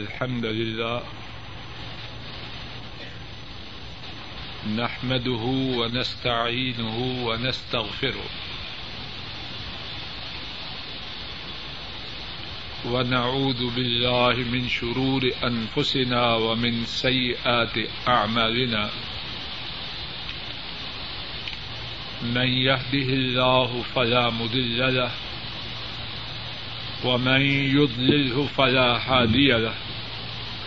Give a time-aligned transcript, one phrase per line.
[0.00, 1.02] الحمد لله
[4.76, 5.44] نحمده
[5.80, 8.28] ونستعينه ونستغفره
[12.92, 17.76] ونعوذ بالله من شرور أنفسنا ومن سيئات
[18.08, 18.90] أعمالنا
[22.22, 25.10] من يهده الله فلا مضل له
[27.04, 27.40] ومن
[27.76, 29.74] يضلله فلا هادي له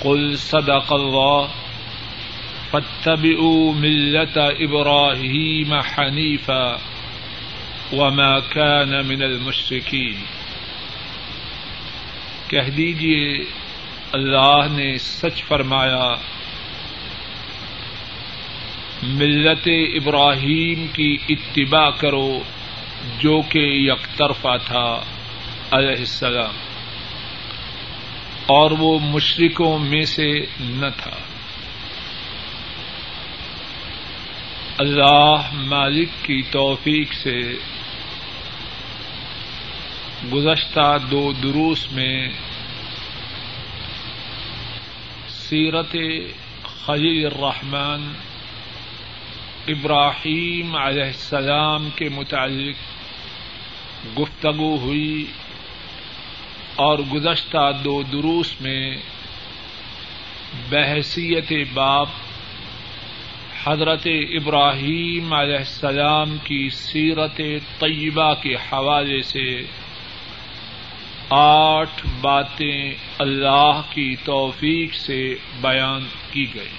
[0.00, 1.46] قل صدق الله
[2.70, 6.76] فاتبعوا ملة إبراهيم حنيفا
[7.92, 10.14] وما كان من المشركين۔
[12.48, 13.38] کہہ دیجیے،
[14.12, 16.14] اللہ نے سچ فرمایا،
[19.02, 22.42] ملت ابراہیم کی اتباع کرو،
[23.18, 25.00] جو کہ یک طرفہ تھا،
[25.70, 26.69] علیہ السلام۔
[28.46, 31.16] اور وہ مشرکوں میں سے نہ تھا۔
[34.78, 37.54] اللہ مالک کی توفیق سے
[40.32, 42.28] گزشتہ دو دروس میں
[45.28, 45.96] سیرت
[46.86, 48.12] خلیل الرحمن
[49.68, 52.76] ابراہیم علیہ السلام کے متعلق
[54.18, 55.26] گفتگو ہوئی۔
[56.80, 58.96] اور گزشتہ دو دروس میں
[60.70, 62.08] بحثیت باب
[63.64, 67.40] حضرت ابراہیم علیہ السلام کی سیرت
[67.78, 69.48] طیبہ کے حوالے سے
[71.30, 75.22] آٹھ باتیں اللہ کی توفیق سے
[75.60, 76.76] بیان کی گئی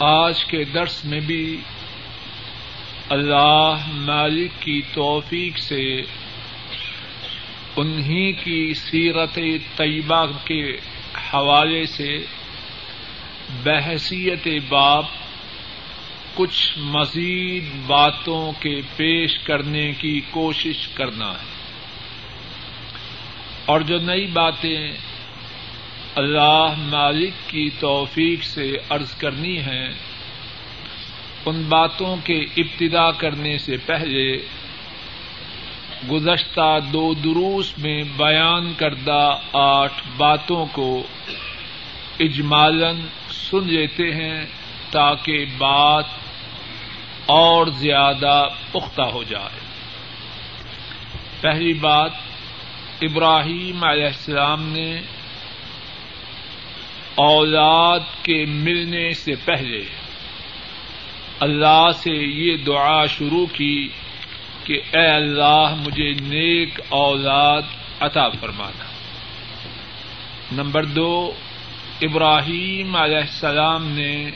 [0.00, 1.56] آج کے درس میں بھی
[3.08, 5.84] اللہ مالک کی توفیق سے
[7.76, 9.38] انہی کی سیرت
[9.76, 10.76] طیبہ کے
[11.34, 12.18] حوالے سے
[13.62, 15.04] بحثیت باب
[16.34, 21.56] کچھ مزید باتوں کے پیش کرنے کی کوشش کرنا ہے۔
[23.66, 24.90] اور جو نئی باتیں
[26.14, 29.88] اللہ مالک کی توفیق سے عرض کرنی ہے
[31.46, 34.38] ان باتوں کے ابتدا کرنے سے پہلے
[36.12, 41.02] گزشتہ دو دروس میں بیان کردہ آٹھ باتوں کو
[42.20, 44.44] اجمالن سن لیتے ہیں
[44.90, 46.04] تاکہ بات
[47.26, 49.60] اور زیادہ پختہ ہو جائے۔
[51.40, 52.10] پہلی بات،
[53.02, 55.00] ابراہیم علیہ السلام نے
[57.14, 59.84] اولاد کے ملنے سے پہلے
[61.40, 63.88] اللہ سے یہ دعا شروع کی
[64.66, 67.62] کہ اے اللہ مجھے نیک اولاد
[68.00, 68.84] عطا فرمانا۔
[70.52, 71.32] نمبر دو،
[72.02, 74.30] ابراہیم علیہ السلام نے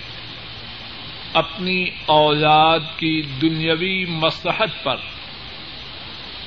[1.34, 4.96] اپنی اولاد کی دنیاوی مسحت پر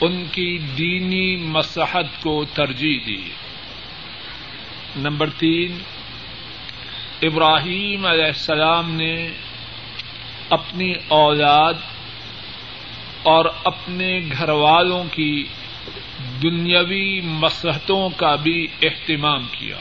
[0.02, 3.22] ان کی دینی مسحت کو ترجیح دی۔
[4.96, 5.78] نمبر تین،
[7.22, 9.30] ابراہیم علیہ السلام نے
[10.50, 11.74] اپنی اولاد
[13.24, 15.44] اور اپنے گھر والوں کی
[16.44, 19.78] دنیاوی مسحتوں کا بھی اہتمام کیا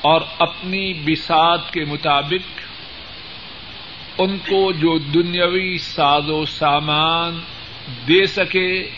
[0.00, 2.60] اور اپنی بساط کے مطابق
[4.18, 7.40] ان کو جو دنیاوی ساز و سامان
[8.08, 8.90] دے سکے،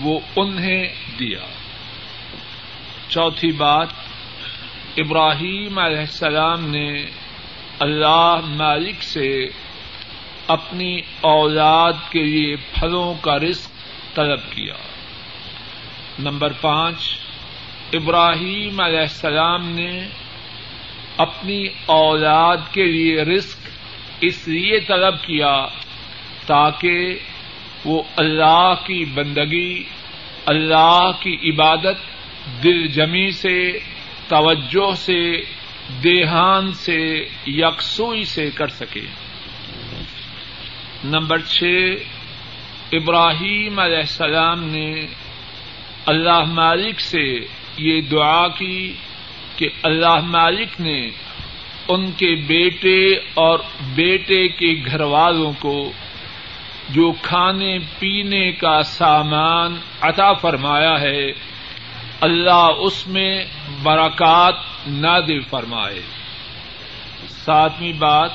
[0.00, 0.84] وہ انہیں
[1.18, 1.46] دیا۔
[3.08, 3.88] چوتھی بات،
[4.96, 7.04] ابراہیم علیہ السلام نے
[7.78, 9.46] اللہ مالک سے
[10.46, 13.70] اپنی اولاد کے لیے پھلوں کا رزق
[14.16, 14.74] طلب کیا۔
[16.18, 17.18] نمبر پانچ،
[17.92, 20.08] ابراہیم علیہ السلام نے
[21.16, 23.58] اپنی اولاد کے لیے رزق
[24.20, 25.66] اس لیے طلب کیا
[26.46, 27.18] تاکہ
[27.84, 29.82] وہ اللہ کی بندگی،
[30.46, 31.96] اللہ کی عبادت
[32.62, 33.72] دل جمی سے،
[34.28, 35.40] توجہ سے
[36.04, 39.21] دیہان سے، یکسوئی سے کر سکے۔
[41.04, 41.64] نمبر چھ،
[42.92, 45.06] ابراہیم علیہ السلام نے
[46.06, 47.38] اللہ مالک سے
[47.76, 48.92] یہ دعا کی
[49.56, 51.10] کہ اللہ مالک نے
[51.88, 53.58] ان کے بیٹے اور
[53.94, 55.92] بیٹے کے گھر والوں کو
[56.88, 61.26] جو کھانے پینے کا سامان عطا فرمایا ہے،
[62.20, 63.44] اللہ اس میں
[63.82, 64.54] برکات
[64.86, 66.02] نادل فرمائے۔
[67.28, 68.30] ساتویں بات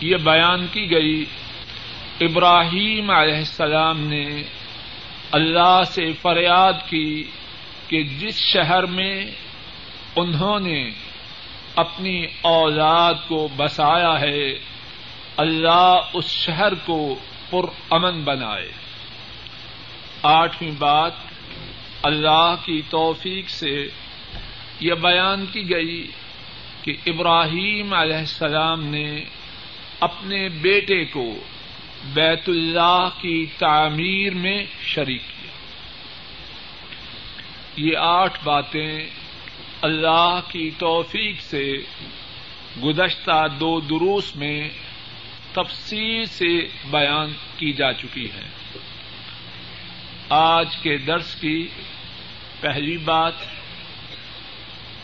[0.00, 1.24] یہ بیان کی گئی
[2.20, 4.42] ابراہیم علیہ السلام نے
[5.32, 7.24] اللہ سے فریاد کی
[7.88, 9.24] کہ جس شہر میں
[10.16, 10.90] انہوں نے
[11.76, 14.52] اپنی اولاد کو بسایا ہے،
[15.36, 17.14] اللہ اس شہر کو
[17.50, 18.72] پر امن بنائے۔
[20.22, 21.12] آٹھویں بات،
[22.02, 23.86] اللہ کی توفیق سے
[24.80, 26.10] یہ بیان کی گئی
[26.82, 29.24] کہ ابراہیم علیہ السلام نے
[30.00, 31.34] اپنے بیٹے کو
[32.12, 35.50] بیت اللہ کی تعمیر میں شریک کیا۔
[37.76, 39.06] یہ آٹھ باتیں
[39.82, 41.72] اللہ کی توفیق سے
[42.82, 44.68] گزشتہ دو دروس میں
[45.52, 48.48] تفصیل سے بیان کی جا چکی ہے۔
[50.28, 51.68] آج کے درس کی
[52.60, 53.32] پہلی بات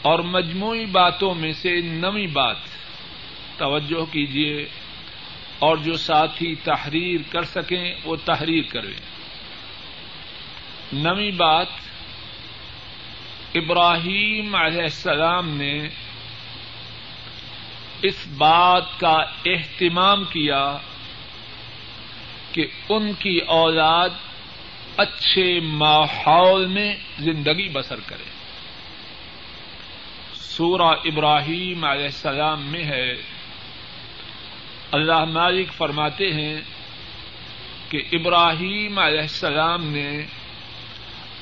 [0.02, 2.56] اور مجموعی باتوں میں سے نویں بات،
[3.56, 4.68] توجہ کیجیے
[5.60, 8.94] اور جو ساتھی تحریر کر سکیں وہ تحریر کریں۔
[10.92, 11.66] نویں بات،
[13.54, 15.88] ابراہیم علیہ السلام نے
[18.02, 19.16] اس بات کا
[19.46, 20.76] اہتمام کیا
[22.52, 24.10] کہ ان کی اولاد
[24.96, 28.24] اچھے ماحول میں زندگی بسر کرے۔
[30.34, 33.12] سورہ ابراہیم علیہ السلام میں ہے
[34.92, 36.60] اللہ مالک فرماتے ہیں
[37.88, 40.22] کہ ابراہیم علیہ السلام نے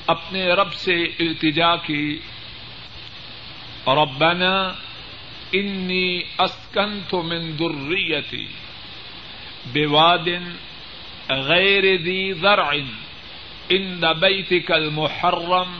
[0.07, 2.19] اپنے رب سے التجا کی،
[3.87, 4.73] ربنا
[5.53, 8.45] انی اسکنت من ذریتی
[9.73, 10.27] بواد
[11.29, 12.71] غیر ذی زرع
[13.69, 15.79] ان بیتک المحرم،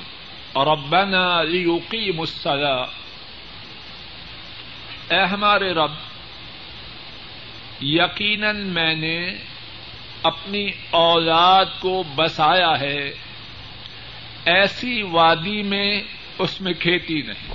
[0.55, 2.85] ربنا لیقیم الصلاة۔
[5.09, 6.08] اے ہمارے رب
[7.81, 9.35] یقیناً میں نے
[10.23, 13.11] اپنی اولاد کو بسایا ہے،
[14.45, 16.01] ایسی وادی میں
[16.39, 17.53] اس میں کھیتی نہیں۔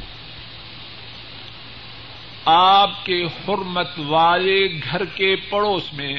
[2.44, 6.14] آپ کے حرمت والے گھر کے پڑوس میں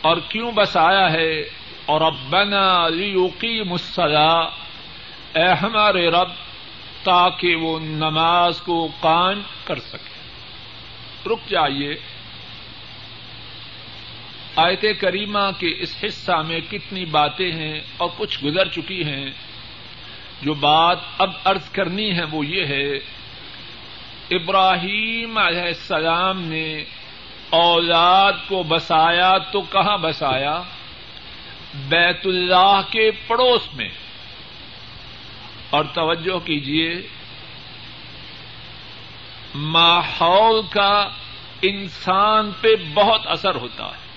[0.00, 1.40] اور کیوں بسایا ہے؟
[1.86, 4.48] اور ربنا لیقیم الصلاة،
[5.34, 6.28] اے ہمارے رب،
[7.02, 10.09] تاکہ وہ نماز کو قائم کر سکے۔
[11.26, 11.94] رک جائیے۔
[14.56, 19.30] آیت کریمہ کے اس حصہ میں کتنی باتیں ہیں اور کچھ گزر چکی ہیں۔
[20.42, 22.96] جو بات اب ارض کرنی ہے وہ یہ ہے،
[24.30, 26.84] ابراہیم علیہ السلام نے
[27.50, 30.62] اولاد کو بسایا تو کہاں بسایا؟
[31.74, 33.88] بیت اللہ کے پڑوس میں۔
[35.70, 36.94] اور توجہ کیجیے
[39.54, 41.08] ماحول کا
[41.62, 44.10] انسان پہ بہت اثر ہوتا ہے۔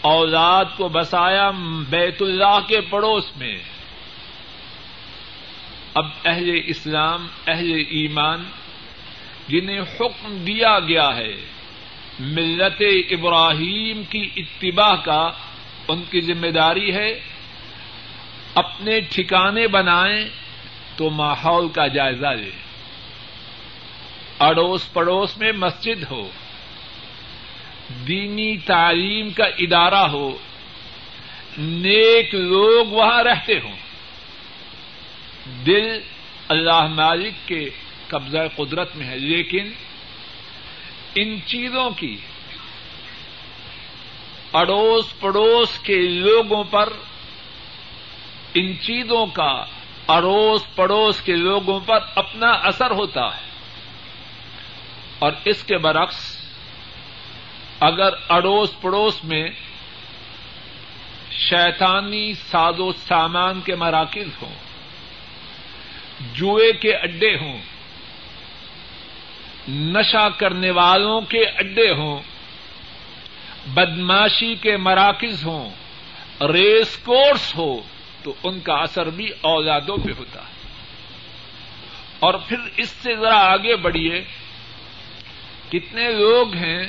[0.00, 1.50] اولاد کو بسایا
[1.88, 3.58] بیت اللہ کے پڑوس میں۔
[5.94, 8.44] اب اہل اسلام، اہل ایمان
[9.48, 11.32] جنہیں حکم دیا گیا ہے،
[12.20, 15.30] ملت ابراہیم کی اتباع کا
[15.88, 17.20] ان کی ذمہ داری ہے۔
[18.54, 20.28] اپنے ٹھکانے بنائیں
[20.96, 22.67] تو ماحول کا جائزہ لیں۔
[24.38, 26.28] اڑوس پڑوس میں مسجد ہو،
[28.08, 30.38] دینی تعلیم کا ادارہ ہو،
[31.58, 33.76] نیک لوگ وہاں رہتے ہوں۔
[35.66, 36.00] دل
[36.48, 37.70] اللہ مالک کے
[38.08, 39.72] قبضہ قدرت میں ہے، لیکن
[41.14, 42.16] ان چیزوں کی
[44.52, 46.88] اڑوس پڑوس کے لوگوں پر،
[48.54, 49.64] ان چیزوں کا
[50.08, 53.47] اڑوس پڑوس کے لوگوں پر اپنا اثر ہوتا ہے۔
[55.18, 56.38] اور اس کے برعکس
[57.80, 59.48] اگر اڑوس پڑوس میں
[61.30, 64.54] شیطانی ساز و سامان کے مراکز ہوں،
[66.34, 67.58] جوئے کے اڈے ہوں،
[69.68, 72.22] نشہ کرنے والوں کے اڈے ہوں،
[73.74, 75.70] بدماشی کے مراکز ہوں،
[76.52, 77.80] ریس کورس ہو،
[78.22, 80.58] تو ان کا اثر بھی اولادوں پہ ہوتا ہے۔
[82.18, 84.24] اور پھر اس سے ذرا آگے بڑھیے
[85.70, 86.88] کتنے لوگ ہیں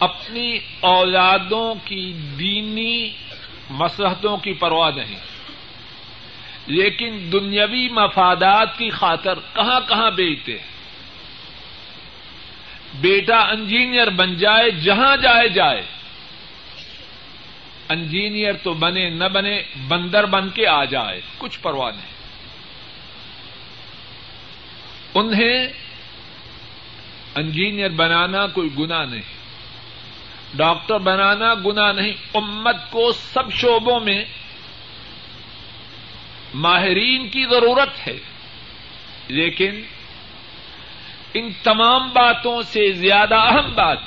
[0.00, 3.10] اپنی اولادوں کی دینی
[3.70, 5.18] مسلحتوں کی پرواہ نہیں۔
[6.66, 10.66] لیکن دنیاوی مفادات کی خاطر کہاں کہاں بیچتے ہیں۔
[12.94, 15.82] بیٹا انجینئر بن جائے، جہاں جائے جائے۔
[17.88, 22.18] انجینئر تو بنے، نہ بنے، بندر بن کے آ جائے، کچھ پرواہ نہیں۔
[25.14, 25.68] انہیں
[27.38, 29.22] انجینئر بنانا کوئی گنا نہیں۔
[30.54, 34.24] ڈاکٹر بنانا گنا نہیں۔ امت کو سب شعبوں میں
[36.54, 38.18] ماہرین کی ضرورت ہے۔
[39.28, 39.82] لیکن
[41.34, 43.98] ان تمام باتوں سے زیادہ اہم بات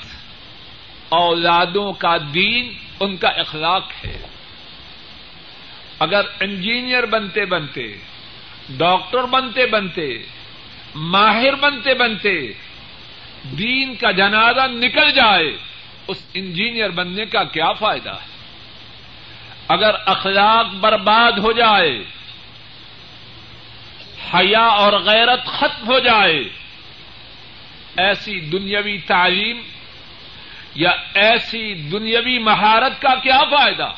[1.10, 4.28] اولادوں کا دین ان کا اخلاق ہے۔
[6.00, 7.96] اگر انجینئر بنتے بنتے،
[8.70, 10.24] ڈاکٹر بنتے بنتے،
[10.96, 12.54] ماہر بنتے بنتے
[13.44, 15.58] دین کا جنازہ نکل جائے،
[16.08, 18.32] اس انجینئر بننے کا کیا فائدہ؟ ہے
[19.68, 22.04] اگر اخلاق برباد ہو جائے،
[24.34, 26.44] حیا اور غیرت ختم ہو جائے،
[27.98, 29.62] ایسی دنیاوی تعلیم
[30.76, 33.92] یا ایسی دنیاوی مہارت کا کیا فائدہ؟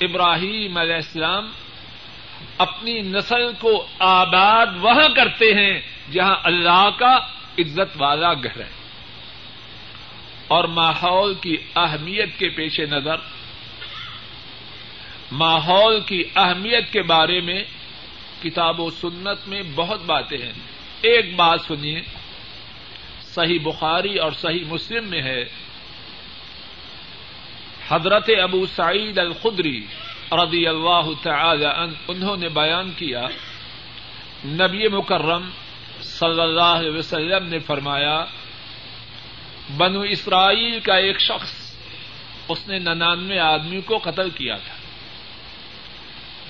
[0.00, 1.50] ابراہیم علیہ السلام
[2.58, 5.80] اپنی نسل کو آباد وہاں کرتے ہیں
[6.12, 7.18] جہاں اللہ کا
[7.58, 8.70] عزت والا گھر ہے۔
[10.48, 13.16] اور ماحول کی اہمیت کے پیش نظر،
[15.32, 17.64] ماحول کی اہمیت کے بارے میں
[18.42, 20.52] کتاب و سنت میں بہت باتیں ہیں۔
[21.00, 22.00] ایک بات سنیے،
[23.22, 25.44] صحیح بخاری اور صحیح مسلم میں ہے۔
[27.88, 29.86] حضرت ابو سعید الخدری
[30.32, 31.66] رضی اللہ تعالی
[32.08, 33.26] انہوں نے بیان کیا،
[34.44, 35.50] نبی مکرم
[36.04, 38.24] صلی اللہ علیہ وسلم نے فرمایا،
[39.76, 41.74] بنو اسرائیل کا ایک شخص،
[42.48, 44.74] اس نے ننانوے آدمی کو قتل کیا تھا۔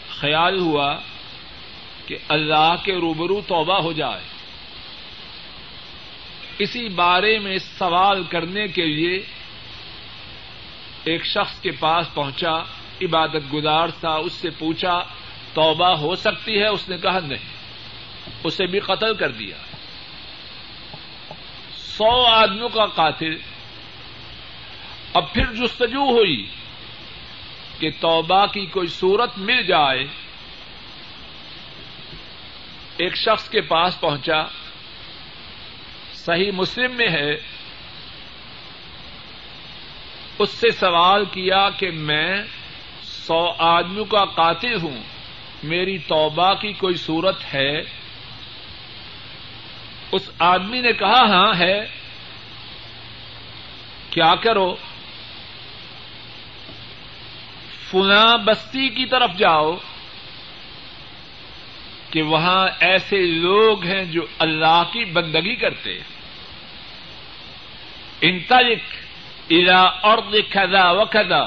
[0.08, 0.98] خیال ہوا
[2.06, 4.20] کہ اللہ کے روبرو توبہ ہو جائے۔
[6.58, 9.22] اسی بارے میں سوال کرنے کے لیے
[11.04, 12.54] ایک شخص کے پاس پہنچا،
[13.02, 15.04] عبادت گزار تھا، اس سے پوچھا،
[15.54, 17.53] توبہ ہو سکتی ہے؟ اس نے کہا نہیں۔
[18.44, 19.56] اسے بھی قتل کر دیا۔
[21.76, 23.36] سو آدمیوں کا قاتل۔
[25.14, 26.46] اب پھر جستجو ہوئی
[27.78, 30.06] کہ توبہ کی کوئی صورت مل جائے۔
[32.96, 34.42] ایک شخص کے پاس پہنچا۔
[36.14, 37.34] صحیح مسلم میں ہے۔
[40.38, 42.42] اس سے سوال کیا کہ میں
[43.02, 45.02] سو آدمیوں کا قاتل ہوں۔
[45.62, 48.03] میری توبہ کی کوئی صورت ہے؟
[50.14, 51.86] اس آدمی نے کہا ہاں ہے،
[54.10, 54.76] کیا کرو؟
[57.90, 59.76] فنا بستی کی طرف جاؤ
[62.10, 65.98] کہ وہاں ایسے لوگ ہیں جو اللہ کی بندگی کرتے۔
[68.20, 68.82] انتلک
[69.50, 71.44] الا ارض کذا وکذا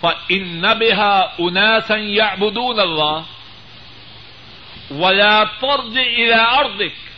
[0.00, 3.20] فان بها اناسا يعبدون الله
[4.90, 7.09] ولا ترج الى ارضك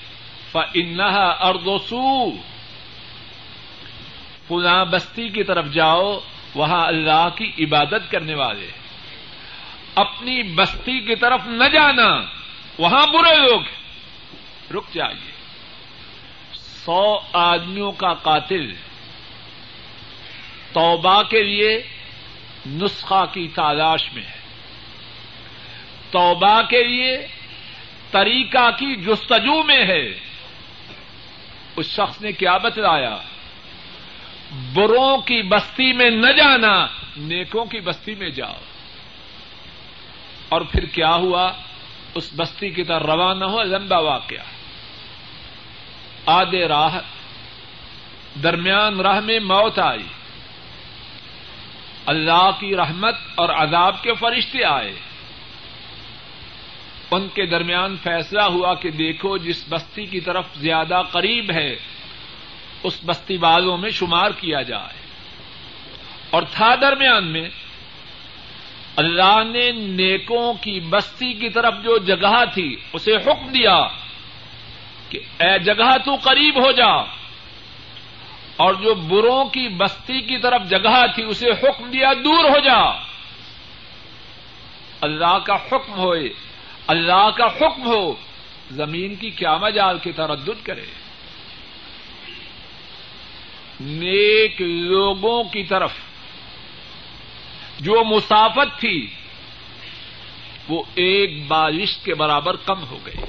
[0.53, 2.31] فانها ارض سوء۔
[4.49, 6.21] فلاں بستی کی طرف جاؤ،
[6.55, 8.69] وہاں اللہ کی عبادت کرنے والے۔
[9.95, 12.21] اپنی بستی کی طرف نہ جانا،
[12.79, 13.61] وہاں برے لوگ
[14.77, 15.33] رک جائیے۔
[16.55, 18.73] سو آدمیوں کا قاتل۔
[20.73, 21.83] توبہ کے لیے
[22.67, 24.41] نسخہ کی تلاش میں ہے۔
[26.11, 27.27] توبہ کے لیے
[28.11, 30.32] طریقہ کی جستجو میں ہے۔
[31.77, 33.19] اس شخص نے کیا بتلایا
[34.75, 36.87] بروں کی بستی میں نہ جانا،
[37.17, 38.57] نیکوں کی بستی میں جاؤ۔
[40.49, 41.53] اور پھر کیا ہوا؟
[42.15, 44.45] اس بستی کی طرح روانہ ہو، لمبا واقعہ۔
[46.27, 46.99] آدھے راہ
[48.43, 50.07] درمیان راہ میں موت آئی۔
[52.07, 54.93] اللہ کی رحمت اور عذاب کے فرشتے آئے۔
[57.13, 61.77] ان کے درمیان فیصلہ ہوا کہ دیکھو جس بستی کی طرف زیادہ قریب ہے،
[62.83, 65.01] اس بستی والوں میں شمار کیا جائے۔
[66.31, 67.49] اور تھا درمیان میں،
[68.97, 73.87] اللہ نے نیکوں کی بستی کی طرف جو جگہ تھی، اسے حکم دیا
[75.09, 76.95] کہ اے جگہ تو قریب ہو جا۔
[78.57, 82.91] اور جو بروں کی بستی کی طرف جگہ تھی، اسے حکم دیا دور ہو جا۔
[85.01, 86.52] اللہ کا حکم ہوئے۔
[86.93, 88.15] اللہ کا حکم ہو،
[88.71, 90.85] زمین کی کیا مجال کی تردد کرے۔
[93.81, 95.93] نیک لوگوں کی طرف،
[97.81, 99.07] جو مسافت تھی،
[100.69, 103.21] وہ ایک بارش کے برابر کم ہو گئی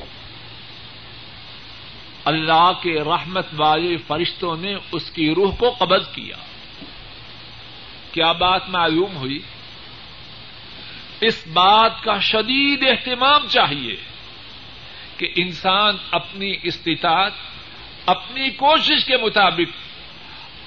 [2.26, 6.38] اللہ کے رحمت والے فرشتوں نے اس کی روح کو قبض کیا۔
[8.12, 9.40] کیا بات معلوم ہوئی؟
[11.24, 13.96] اس بات کا شدید اہتمام چاہیے
[15.18, 17.32] کہ انسان اپنی استطاعت،
[18.06, 19.84] اپنی کوشش کے مطابق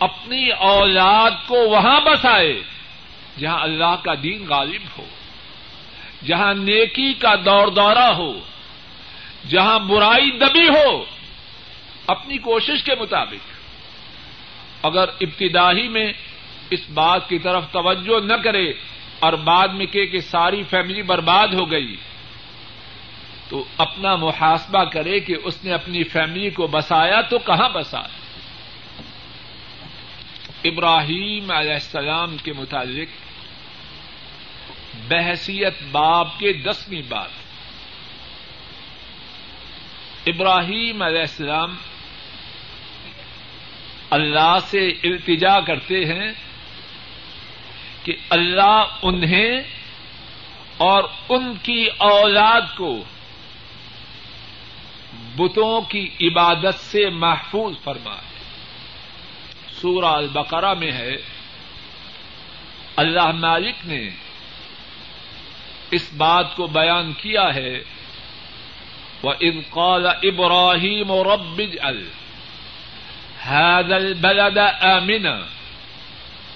[0.03, 2.63] اپنی اولاد کو وہاں بسائے
[3.39, 5.07] جہاں اللہ کا دین غالب ہو،
[6.25, 8.41] جہاں نیکی کا دور دورہ ہو،
[9.49, 11.05] جہاں برائی دبی ہو،
[12.07, 13.57] اپنی کوشش کے مطابق۔
[14.83, 16.13] اگر ابتدائی میں
[16.71, 18.73] اس بات کی طرف توجہ نہ کرے
[19.19, 21.97] اور بعد میں کہ کہ ساری فیملی برباد ہو گئی،
[23.49, 28.15] تو اپنا محاسبہ کرے کہ اس نے اپنی فیملی کو بسایا تو کہاں بسایا؟
[30.65, 33.09] ابراہیم علیہ السلام کے متعلق
[35.09, 37.31] بحثیت باب کے دسویں بات
[40.27, 41.75] ابراہیم علیہ السلام
[44.11, 46.33] اللہ سے التجا کرتے ہیں
[48.07, 49.61] کہ اللہ انہیں
[50.77, 53.05] اور ان کی اولاد کو
[55.37, 58.39] بتوں کی عبادت سے محفوظ فرمائے۔
[59.81, 61.17] سورہ البقرہ میں ہے،
[62.97, 64.11] اللہ مالک نے
[65.91, 67.85] اس بات کو بیان کیا ہے
[69.23, 69.33] وہ
[69.71, 71.79] قال ابراہیم و ربج
[73.45, 75.41] هذا البلد آمنا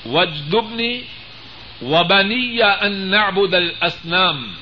[0.07, 1.01] واجدبني
[1.83, 4.55] وبني أن نعبد الأصنام.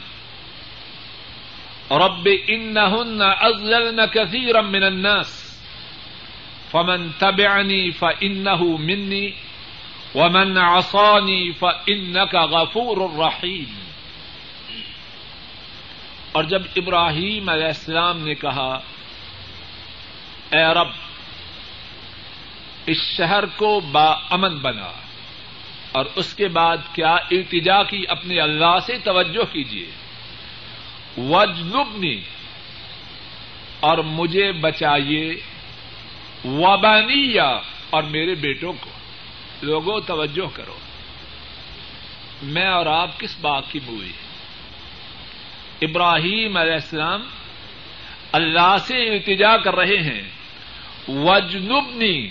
[1.90, 5.48] رب إنهن أضللن كثيرا من الناس.
[6.70, 9.30] فمن تبعنی ف ان منی
[10.14, 13.78] ومن عصانی ف ان کا غفور الرحیم
[16.32, 18.78] اور جب ابراہیم علیہ السلام نے کہا،
[20.50, 20.88] اے رب،
[22.86, 25.07] اس شہر کو با امن بنا۔
[25.92, 29.86] اور اس کے بعد کیا التجا کی اپنے اللہ سے توجہ کیجیے
[31.16, 32.20] وجنبنی
[33.80, 35.34] اور مجھے بچائیے۔
[36.44, 38.90] وبانیہ اور میرے بیٹوں کو۔
[39.62, 40.76] لوگوں، توجہ کرو۔
[42.42, 44.12] میں اور آپ کس بات کی موئی
[45.82, 47.22] ابراہیم علیہ السلام
[48.32, 50.22] اللہ سے التجا کر رہے ہیں۔
[51.08, 52.28] وجنبنی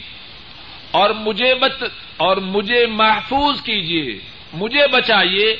[0.91, 1.83] اور مجھے بت
[2.17, 4.19] اور مجھے محفوظ کیجیے،
[4.53, 5.55] مجھے بچائیے،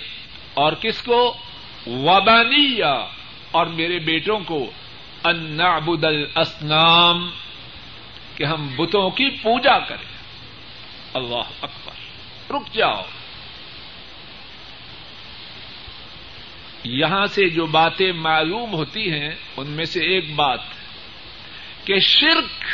[0.53, 1.37] اور کس کو؟
[1.87, 3.05] وبانیہ
[3.51, 4.71] اور میرے بیٹوں کو،
[5.23, 7.29] ان نعبد الاسنام
[8.35, 10.17] کہ ہم بتوں کی پوجا کریں۔
[11.13, 11.93] اللہ اکبر۔
[12.53, 13.03] رک جاؤ۔
[16.83, 20.59] یہاں سے جو باتیں معلوم ہوتی ہیں، ان میں سے ایک بات
[21.83, 22.65] کہ شرک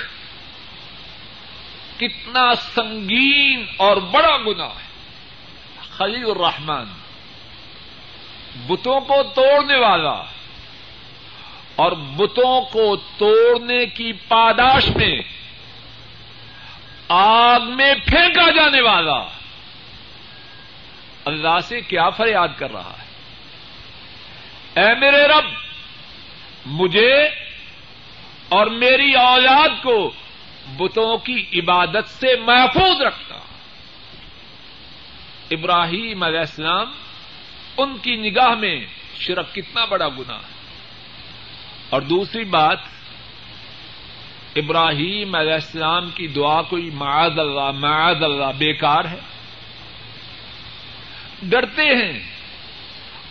[1.97, 4.93] کتنا سنگین اور بڑا گنا ہے۔
[5.97, 6.85] خلیل الرحمان
[8.67, 10.23] بتوں کو توڑنے والا
[11.75, 15.21] اور بتوں کو توڑنے کی پاداش میں
[17.07, 19.23] آگ میں پھینکا جانے والا۔
[21.25, 23.03] اللہ سے کیا فریاد کر رہا ہے؟
[24.81, 25.45] اے میرے رب،
[26.65, 27.23] مجھے
[28.49, 30.11] اور میری اولاد کو
[30.67, 33.35] بتوں کی عبادت سے محفوظ رکھنا
[35.51, 36.91] ابراہیم علیہ السلام
[37.77, 38.85] ان کی نگاہ میں
[39.19, 40.53] شرک کتنا بڑا گنا ہے۔
[41.89, 42.77] اور دوسری بات،
[44.55, 49.19] ابراہیم علیہ السلام کی دعا کوئی معاذ اللہ معاذ اللہ بیکار ہے۔
[51.43, 52.19] ڈرتے ہیں،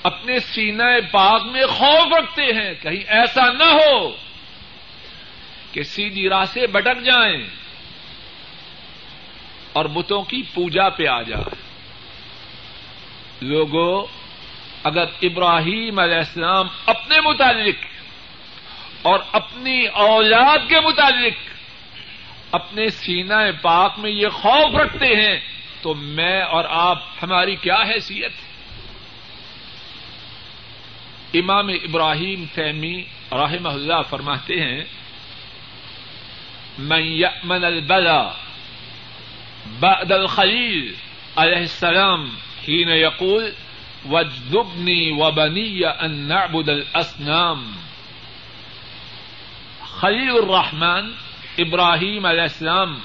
[0.03, 4.32] اپنے سینہ پاک میں خوف رکھتے ہیں، کہیں ایسا نہ ہو۔
[5.73, 7.43] کہ سیدھی راہ سے بٹک جائیں
[9.73, 11.55] اور بتوں کی پوجا پہ آ جائیں۔
[13.41, 14.07] لوگوں،
[14.85, 17.85] اگر ابراہیم علیہ السلام اپنے متعلق
[19.03, 21.33] اور اپنی اولاد کے متعلق
[22.55, 25.41] اپنے سینہ پاک میں یہ خوف رکھتے ہیں،
[25.83, 28.53] تو میں اور آپ ہماری کیا حیثیت؟ ہے
[31.41, 34.85] امام ابراہیم فہمی رحمہ اللہ فرماتے ہیں
[36.79, 38.33] من یأمن البلا
[39.81, 40.93] بعد الخلیل
[41.37, 42.29] علیہ السلام
[42.67, 43.51] حین یقول
[44.11, 47.73] وجدبنی وبنی ان نعبد الاسنام
[50.01, 51.13] خلیل الرحمن
[51.59, 52.99] ابراہیم علیہ السلام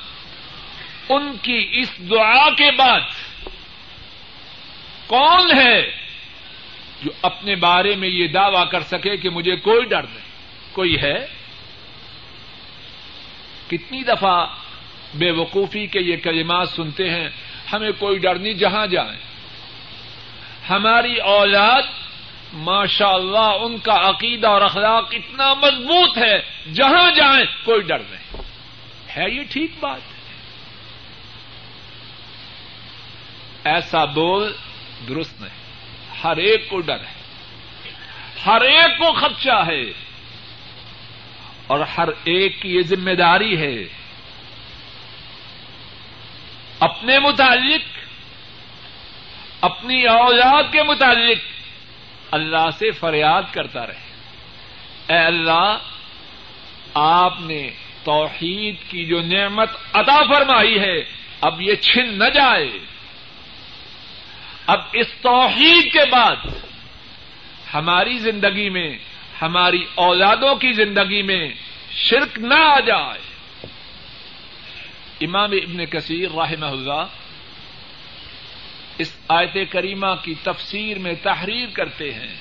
[1.10, 2.99] ان کی اس دعا کے بعد
[5.08, 5.82] کون ہے
[7.03, 10.25] جو اپنے بارے میں یہ دعوی کر سکے کہ مجھے کوئی ڈر نہیں؟
[10.73, 11.27] کوئی ہے؟
[13.67, 14.45] کتنی دفعہ
[15.13, 17.30] بے وقوفی کے یہ کلمات سنتے ہیں،
[17.73, 19.19] ہمیں کوئی ڈر نہیں، جہاں جائیں۔
[20.69, 21.82] ہماری اولاد
[22.53, 26.41] ماشاء اللہ ان کا عقیدہ اور اخلاق اتنا مضبوط ہے،
[26.73, 28.41] جہاں جائیں، کوئی ڈر نہیں۔
[29.17, 29.99] ہے یہ ٹھیک بات؟
[33.63, 34.53] ایسا بول
[35.08, 35.58] درست نہیں۔
[36.23, 37.13] ہر ایک کو ڈر ہے۔
[38.45, 40.07] ہر ایک کو خدشہ ہے۔
[41.67, 43.84] اور ہر ایک کی یہ ذمہ داری ہے
[46.80, 47.97] اپنے متعلق،
[49.62, 51.38] اپنی اولاد کے متعلق
[52.32, 54.08] اللہ سے فریاد کرتا رہے۔
[55.08, 55.77] اے اللہ،
[56.93, 57.69] آپ نے
[58.03, 60.99] توحید کی جو نعمت عطا فرمائی ہے،
[61.41, 62.69] اب یہ چھن نہ جائے۔
[64.67, 66.36] اب اس توحید کے بعد
[67.73, 68.97] ہماری زندگی میں
[69.41, 71.54] ہماری اولادوں کی زندگی میں
[71.91, 73.19] شرک نہ آ جائے۔
[75.21, 77.06] امام ابن کثیر رحمہ اللہ
[78.97, 82.36] اس آیت کریمہ کی تفسیر میں تحریر کرتے ہیں۔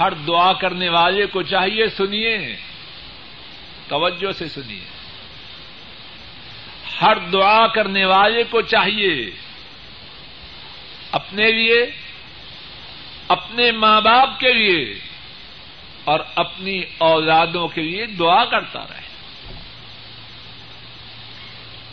[0.00, 2.56] ہر دعا کرنے والے کو چاہیے سنیے۔
[3.88, 4.84] توجہ سے سنیے۔
[7.02, 9.30] ہر دعا کرنے والے کو چاہیے۔
[11.10, 11.86] اپنے لیے،
[13.28, 15.13] اپنے ماں باپ کے لیے۔
[16.04, 19.04] اور اپنی اولادوں کے لیے دعا کرتا رہے۔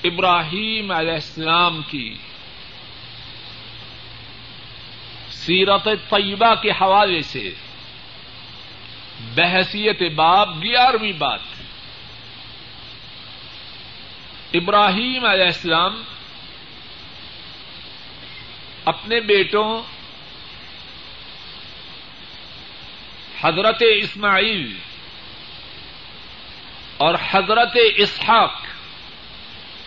[0.03, 2.15] ابراہیم علیہ السلام کی
[5.29, 7.53] سیرت طیبہ کے حوالے سے
[9.35, 11.39] بحثیت باب گیارہویں بات
[14.53, 16.01] ابراہیم علیہ السلام
[18.85, 19.81] اپنے بیٹوں
[23.41, 24.77] حضرت اسماعیل
[26.97, 28.61] اور حضرت اسحاق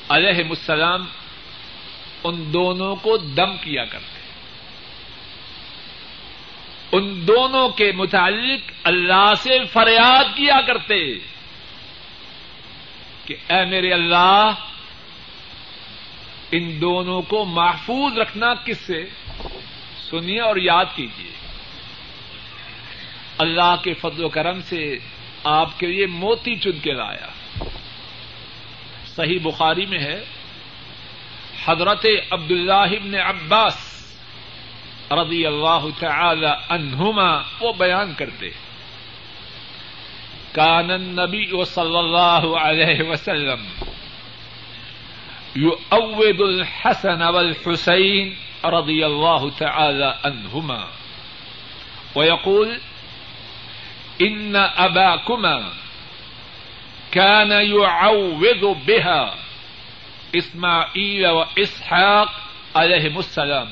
[0.09, 1.07] علیہ السلام
[2.25, 4.14] ان دونوں کو دم کیا کرتے
[6.93, 11.19] ان دونوں کے متعلق اللہ سے فریاد کیا کرتے
[13.27, 14.51] کہ اے میرے اللہ،
[16.53, 19.05] ان دونوں کو محفوظ رکھنا کس سے؟
[20.11, 21.43] سنیے اور یاد کیجیے۔
[23.38, 24.99] اللہ کے فضل و کرم سے
[25.44, 27.29] آپ کے لیے موتی چن کے لایا۔
[29.07, 30.25] صحیح بخاری میں ہے،
[31.64, 33.94] حضرت عبد اللہ ابن عباس
[35.12, 38.51] رضی اللہ تعالی عنہما وہ بیان کرتے
[40.53, 43.66] کان نبی و صلی اللہ علیہ وسلم
[45.57, 50.88] يؤود الحسن والحسين رضي الله تعالى عنهما
[52.16, 52.79] ويقول
[54.20, 55.72] ان إن أباكما
[57.12, 59.35] كان يعوذ بها
[60.37, 62.29] إسماعيل وإسحاق
[62.77, 63.68] عليهم السلام.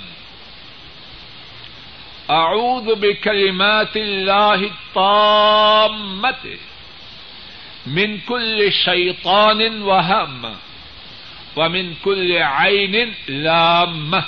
[2.30, 6.56] أعوذ بكلمات الله الطامة
[7.86, 10.56] من كل شيطان وهامه
[11.56, 14.20] ومن كل عين لامہ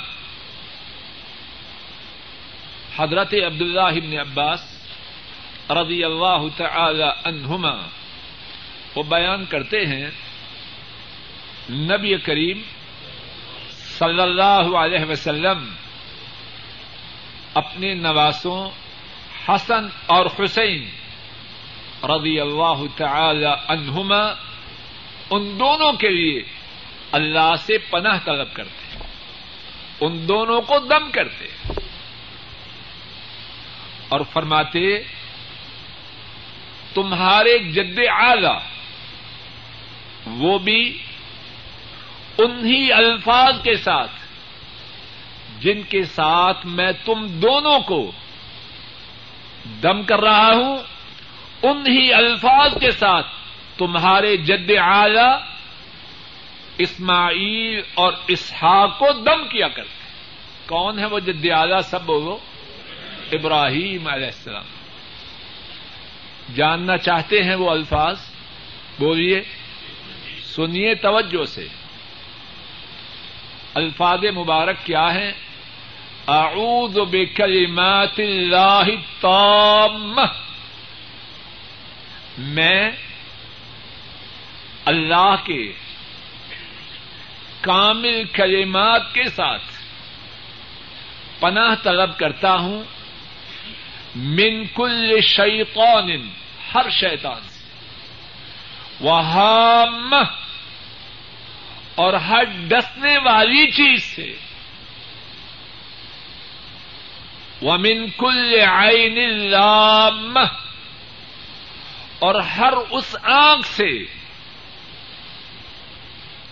[2.97, 4.74] حضرت عبداللہ ابن عباس
[5.69, 7.87] رضی اللہ تعالی عنہما
[8.95, 10.09] وہ بیان کرتے ہیں
[11.69, 12.61] نبی کریم
[13.69, 15.75] صلی اللہ علیہ وسلم
[17.53, 18.69] اپنے نواسوں
[19.47, 20.89] حسن اور حسین
[22.03, 24.21] رضی اللہ تعالی عنہما
[25.29, 26.43] ان دونوں کے لیے
[27.11, 29.07] اللہ سے پناہ طلب کرتے ہیں۔
[30.01, 31.47] ان دونوں کو دم کرتے
[34.09, 35.03] اور فرماتے
[36.95, 38.57] تمہارے جد اعلی
[40.25, 40.97] وہ بھی
[42.37, 44.11] انہی الفاظ کے ساتھ
[45.59, 48.11] جن کے ساتھ میں تم دونوں کو
[49.81, 50.77] دم کر رہا ہوں،
[51.63, 53.27] انہی الفاظ کے ساتھ
[53.77, 55.29] تمہارے جد اعلی
[56.77, 60.03] اسماعیل اور اسحاق کو دم کیا کرتے
[60.65, 62.37] کون ہے وہ جد اعلی سب بولو
[63.31, 64.65] ابراہیم علیہ السلام۔
[66.53, 68.19] جاننا چاہتے ہیں وہ الفاظ،
[68.99, 69.41] بولیے،
[70.43, 71.67] سنیے توجہ سے۔
[73.73, 75.31] الفاظ مبارک کیا ہیں؟
[76.27, 80.21] اعوذ بکلمات اللہ التامہ۔
[82.37, 82.91] میں
[84.85, 85.71] اللہ کے
[87.61, 89.63] کامل کلمات کے ساتھ
[91.39, 92.83] پناہ طلب کرتا ہوں۔
[94.15, 96.29] من کل شیطان،
[96.75, 97.65] ہر شیطان۔ سے
[98.99, 100.13] وہام
[101.95, 104.35] اور ہر ڈسنے والی چیز سے۔
[107.61, 110.37] ومن کل عین لام،
[112.19, 114.03] اور ہر اس آنکھ سے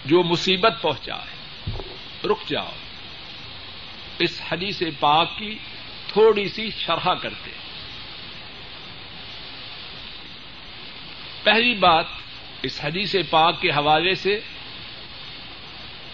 [0.06, 1.36] جو مصیبت پہنچا ہے
[2.28, 2.72] رک جاؤ۔
[4.20, 5.58] اس حدیث پاک کی
[6.14, 7.52] تھوڑی سی شرح کرتے
[11.44, 12.06] پہلی بات،
[12.62, 14.40] اس حدیث پاک کے حوالے سے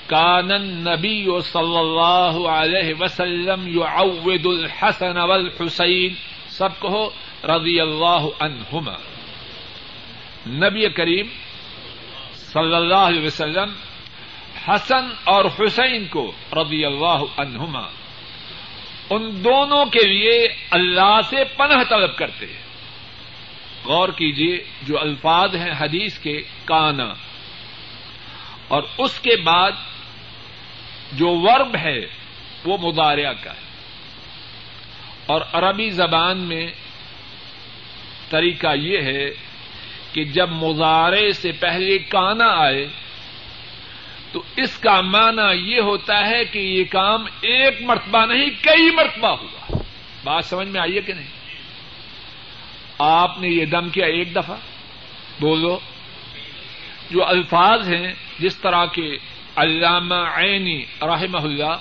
[0.06, 6.14] کانن نبی صلی اللہ علیہ وسلم یو اوید الحسن والحسین،
[6.50, 7.10] سب کہو،
[7.44, 8.96] رضی اللہ عنہما۔
[10.48, 11.28] نبی کریم
[12.34, 13.74] صلی اللہ علیہ وسلم
[14.68, 17.99] حسن اور حسین کو رضی اللہ عنہما۔
[19.10, 22.62] ان دونوں کے لیے اللہ سے پناہ طلب کرتے ہیں۔
[23.86, 27.14] غور کیجیے جو الفاظ ہیں حدیث کے، کانا۔
[28.68, 29.72] اور اس کے بعد
[31.12, 32.00] جو ورب ہے،
[32.66, 33.70] وہ مداریا کا ہے۔
[35.26, 36.68] اور عربی زبان میں
[38.30, 39.30] طریقہ یہ ہے
[40.14, 42.88] کہ جب مظاہرے سے پہلے کانا آئے
[44.32, 49.28] تو اس کا معنی یہ ہوتا ہے کہ یہ کام ایک مرتبہ نہیں، کئی مرتبہ
[49.28, 49.78] ہوا۔
[50.24, 51.28] بات سمجھ میں آئیے کہ نہیں؟
[53.00, 54.56] آپ نے یہ دم کیا ایک دفعہ؟
[55.40, 55.80] بولو۔
[57.12, 59.18] جو الفاظ ہیں، جس طرح کے
[59.56, 61.76] علامہ عینی رحمہ اللہ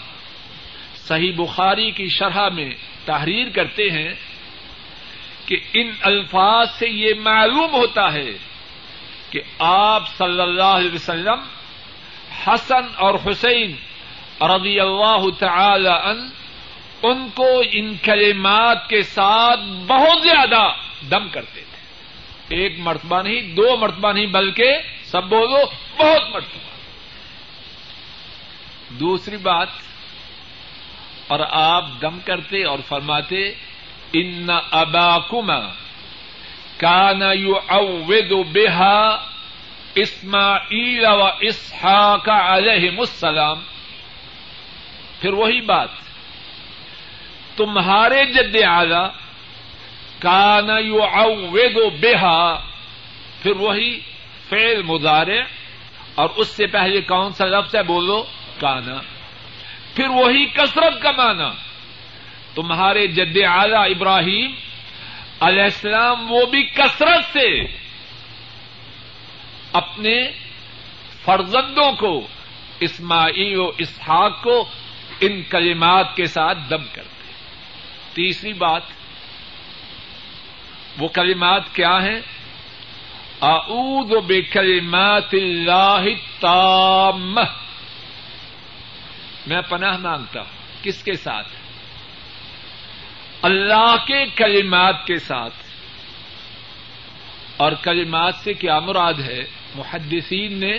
[0.96, 2.70] صحیح بخاری کی شرح میں
[3.04, 4.14] تحریر کرتے ہیں
[5.46, 8.30] کہ ان الفاظ سے یہ معلوم ہوتا ہے
[9.30, 11.40] کہ آپ صلی اللہ علیہ وسلم
[12.46, 13.76] حسن اور حسین
[14.40, 16.30] رضی اللہ تعالی ان
[17.02, 20.72] ان کو ان کلمات کے ساتھ بہت زیادہ
[21.10, 21.78] دم کرتے تھے۔
[22.56, 25.58] ایک مرتبہ نہیں، دو مرتبہ نہیں، بلکہ سب بولو،
[25.98, 26.68] بہت مرتبہ۔
[28.90, 29.68] دوسری بات،
[31.26, 33.48] اور آپ دم کرتے اور فرماتے،
[34.12, 35.58] ان ابا کما
[36.76, 38.32] کان یو اوید
[40.00, 43.58] اسماعیل و اسحاق علیہ السلام۔
[45.20, 45.88] پھر وہی بات۔
[47.56, 49.18] تمہارے جد اعلی
[50.18, 52.54] کان یو اوید بےحا
[53.42, 54.00] پھر وہی
[54.48, 55.40] فیل مظاہرے
[56.14, 58.24] اور اس سے پہلے کون سا لفظ ہے بولو؟
[58.60, 59.00] کانا
[59.94, 61.52] پھر وہی کثرت کا مانا
[62.54, 64.54] تمہارے جد اعلی ابراہیم
[65.40, 67.60] علیہ السلام وہ بھی کثرت سے
[69.78, 70.30] اپنے
[71.24, 72.26] فرزندوں کو،
[72.80, 74.68] اسماعیل و اسحاق کو
[75.20, 77.32] ان کلمات کے ساتھ دم کرتے
[78.12, 78.82] تیسری بات،
[80.98, 82.20] وہ کلمات کیا ہیں؟
[83.42, 86.04] اعوذ بکلمات اللہ
[86.40, 87.40] تامہ
[89.46, 91.48] میں پناہ مانگتا ہوں، کس کے ساتھ؟
[93.42, 95.54] اللہ کے کلمات کے ساتھ۔
[97.56, 100.78] اور کلمات سے کیا مراد ہے؟ محدثین نے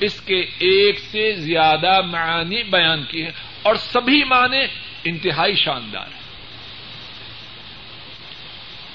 [0.00, 3.30] اس کے ایک سے زیادہ معانی بیان کیے ہیں
[3.62, 4.64] اور سبھی معنی
[5.04, 6.20] انتہائی شاندار ہیں۔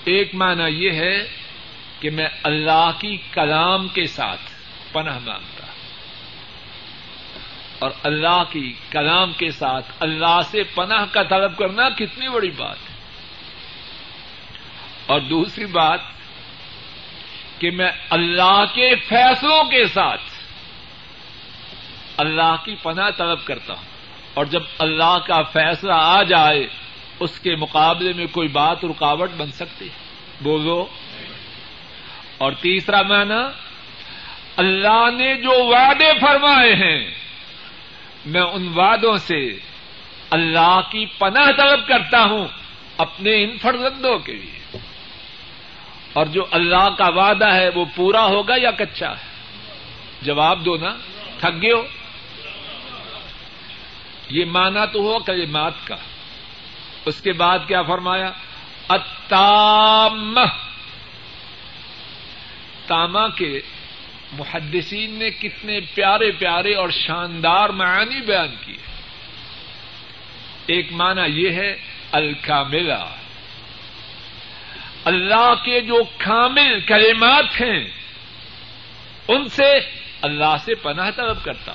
[0.05, 1.27] ایک معنی یہ ہے
[1.99, 4.41] کہ میں اللہ کی کلام کے ساتھ
[4.93, 5.65] پناہ مانگتا
[7.79, 12.77] اور اللہ کی کلام کے ساتھ اللہ سے پناہ کا طلب کرنا کتنی بڑی بات
[12.89, 12.95] ہے۔
[15.05, 15.99] اور دوسری بات
[17.61, 20.21] کہ میں اللہ کے فیصلوں کے ساتھ
[22.17, 23.83] اللہ کی پناہ طلب کرتا ہوں۔
[24.33, 26.67] اور جب اللہ کا فیصلہ آ جائے،
[27.19, 29.93] اس کے مقابلے میں کوئی بات رکاوٹ بن سکتی ہے۔
[30.41, 30.85] بولو۔
[32.37, 33.43] اور تیسرا معنی،
[34.57, 37.13] اللہ نے جو وعدے فرمائے ہیں،
[38.25, 39.49] میں ان وعدوں سے
[40.31, 42.47] اللہ کی پناہ طلب کرتا ہوں
[42.97, 44.60] اپنے ان فرزندوں کے لیے۔
[46.13, 49.31] اور جو اللہ کا وعدہ ہے وہ پورا ہوگا یا کچا ہے
[50.21, 50.95] جواب دو نا،
[51.39, 51.83] تھک گئے ہو؟
[54.29, 55.95] یہ مانا تو ہو کلمات کا۔
[57.05, 58.31] اس کے بعد کیا فرمایا؟
[58.89, 60.39] اتام
[62.87, 63.61] تاما کے
[64.31, 68.77] محدثین نے کتنے پیارے پیارے اور شاندار معانی بیان کیے۔
[70.65, 71.75] ایک معنی یہ ہے،
[72.11, 73.20] الکاملہ۔
[75.05, 77.87] اللہ کے جو کامل کلمات ہیں،
[79.27, 79.73] ان سے
[80.21, 81.73] اللہ سے پناہ طلب کرتا۔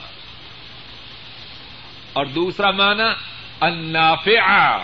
[2.12, 3.12] اور دوسرا معنی
[3.60, 4.78] النافع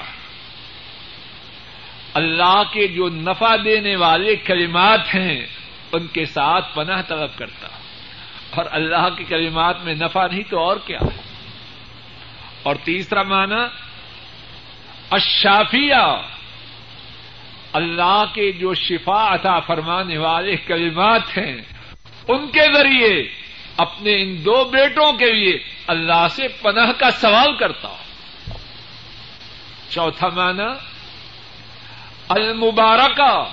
[2.15, 5.47] اللہ کے جو نفع دینے والے کلمات ہیں،
[5.93, 7.69] ان کے ساتھ پناہ طلب کرتا۔
[8.51, 11.21] اور اللہ کے کلمات میں نفع نہیں تو اور کیا؟ ہے
[12.63, 13.61] اور تیسرا معنی
[15.11, 16.32] اشافیہ
[17.73, 21.57] اللہ کے جو شفا عطا فرمانے والے کلمات ہیں،
[22.29, 23.29] ان کے ذریعے،
[23.77, 28.03] اپنے ان دو بیٹوں کے لیے اللہ سے پناہ کا سوال کرتا ہوں۔
[29.91, 30.73] چوتھا معنی،
[32.29, 33.45] المبارکہ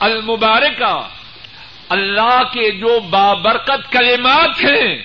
[0.00, 1.08] المبارکہ،
[1.88, 5.02] اللہ کے جو بابرکت کلمات ہیں،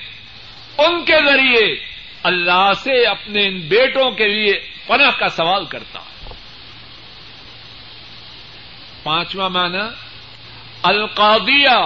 [0.78, 1.76] ان کے ذریعے
[2.24, 6.13] اللہ سے اپنے ان بیٹوں کے لیے پناہ کا سوال کرتا ہوں۔
[9.04, 9.84] پانچواں معنی
[10.84, 11.80] القادیہ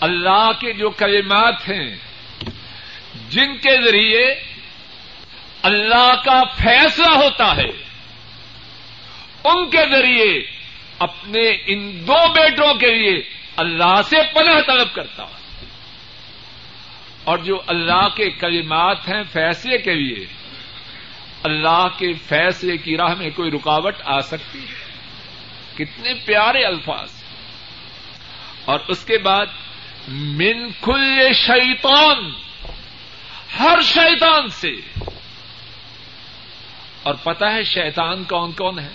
[0.00, 1.96] اللہ کے جو کلمات ہیں،
[3.28, 4.24] جن کے ذریعے
[5.62, 7.70] اللہ کا فیصلہ ہوتا ہے،
[9.44, 10.30] ان کے ذریعے
[10.98, 13.20] اپنے ان دو بیٹوں کے لیے
[13.56, 15.24] اللہ سے پناہ طلب کرتا
[17.24, 20.24] اور جو اللہ کے کلمات ہیں فیصلے کے لیے
[21.42, 24.90] اللہ کے فیصلے کی راہ میں کوئی رکاوٹ آ سکتی ہے؟
[25.74, 27.10] کتنے پیارے الفاظ۔
[28.64, 29.46] اور اس کے بعد،
[30.08, 32.30] من کل شیطان،
[33.58, 34.70] ہر شیطان سے۔
[37.02, 38.92] اور پتا ہے شیطان کون کون ہے؟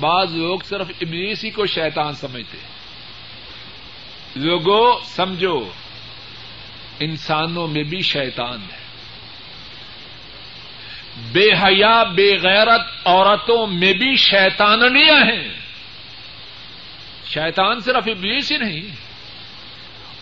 [0.00, 2.58] بعض لوگ صرف ابلیس ہی کو شیطان سمجھتے
[4.34, 5.70] لوگوں، سمجھو،
[7.00, 8.83] انسانوں میں بھی شیطان ہے۔
[11.16, 15.48] بے حیا، بے غیرت عورتوں میں بھی شیطانیاں ہیں۔
[17.26, 18.82] شیطان صرف ابلیس ہی نہیں،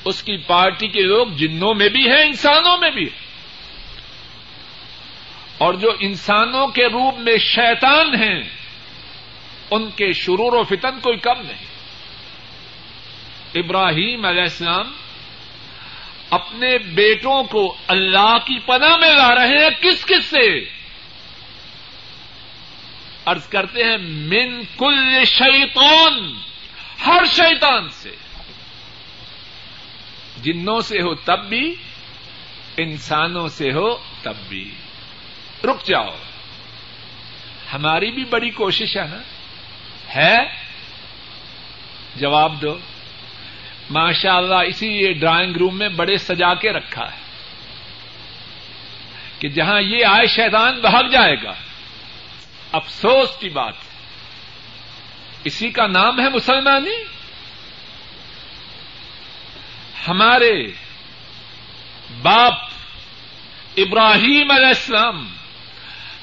[0.04, 3.06] اس کی پارٹی کے لوگ جنوں میں بھی ہیں، انسانوں میں بھی۔
[5.58, 8.42] اور جو انسانوں کے روپ میں شیطان ہیں،
[9.70, 11.64] ان کے شرور و فتن کوئی کم نہیں۔
[13.54, 14.92] ابراہیم علیہ السلام
[16.30, 20.81] اپنے بیٹوں کو اللہ کی پناہ میں لا رہے ہیں، کس کس سے؟
[23.26, 26.32] ارض کرتے ہیں، من کل شیطان،
[27.06, 28.10] ہر شیطان سے۔
[30.42, 31.74] جنوں سے ہو تب بھی،
[32.76, 34.74] انسانوں سے ہو تب بھی۔
[35.64, 36.16] رک جاؤ۔
[37.72, 39.22] ہماری بھی بڑی کوشش ہے نا۔
[40.16, 40.38] ہے؟
[42.16, 42.78] جواب دو۔
[43.90, 47.18] ماشاء اللہ اسی لیے ڈرائنگ روم میں بڑے سجا کے رکھا ہے
[49.38, 51.52] کہ جہاں یہ آئے، شیطان بھاگ جائے گا۔
[52.72, 53.92] افسوس کی بات ہے۔
[55.44, 57.04] اسی کا نام ہے مسلمانی۔
[60.08, 60.66] ہمارے
[62.22, 62.54] باپ
[63.76, 65.28] ابراہیم علیہ السلام،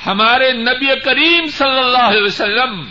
[0.05, 2.89] ہمارے نبی کریم صلی اللہ علیہ وسلم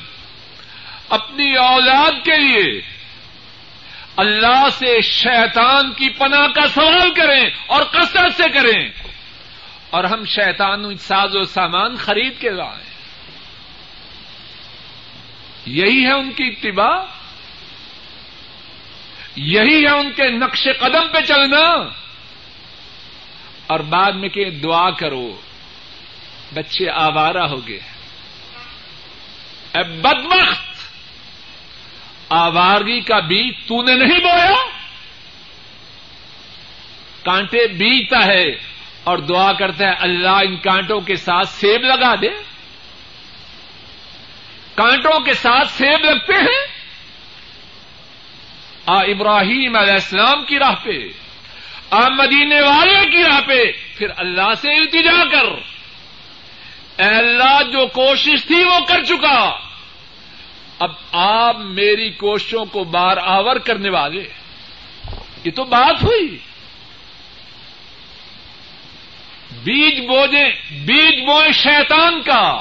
[1.09, 2.83] اپنی اولاد کے لیے
[4.17, 8.89] اللہ سے شیطان کی پناہ کا سوال کریں اور کثرت سے کریں۔
[9.91, 12.88] اور ہم شیطان ساز و سامان خرید کے لائیں۔
[15.69, 16.97] یہی ہے ان کی اتباع،
[19.37, 21.65] یہی ہے ان کے نقش قدم پہ چلنا،
[23.67, 25.41] اور بعد میں کہ دعا کرو،
[26.55, 27.81] بچے آوارہ ہو گئے۔
[29.75, 30.67] اے بدمخت
[32.29, 34.55] آوارگی کا بیج تو نے نہیں بویا؟
[37.23, 38.45] کانٹے بیجتا ہے
[39.05, 42.29] اور دعا کرتا ہے، اللہ ان کانٹوں کے ساتھ سیب لگا دے۔
[44.79, 46.67] کانٹوں کے ساتھ سیب لگتے ہیں؟
[48.87, 50.99] آ ابراہیم علیہ السلام کی راہ پہ،
[51.91, 53.63] آ مدینے والے کی راہ پہ،
[53.97, 55.45] پھر اللہ سے التجا کر۔
[57.03, 59.59] اے اللہ، جو کوشش تھی وہ کر چکا۔
[60.79, 64.29] اب آپ میری کوششوں کو بار آور کرنے والے۔
[65.45, 66.39] یہ تو بات ہوئی۔
[69.65, 72.61] بیج بوجے بیج بوئے شیطان کا۔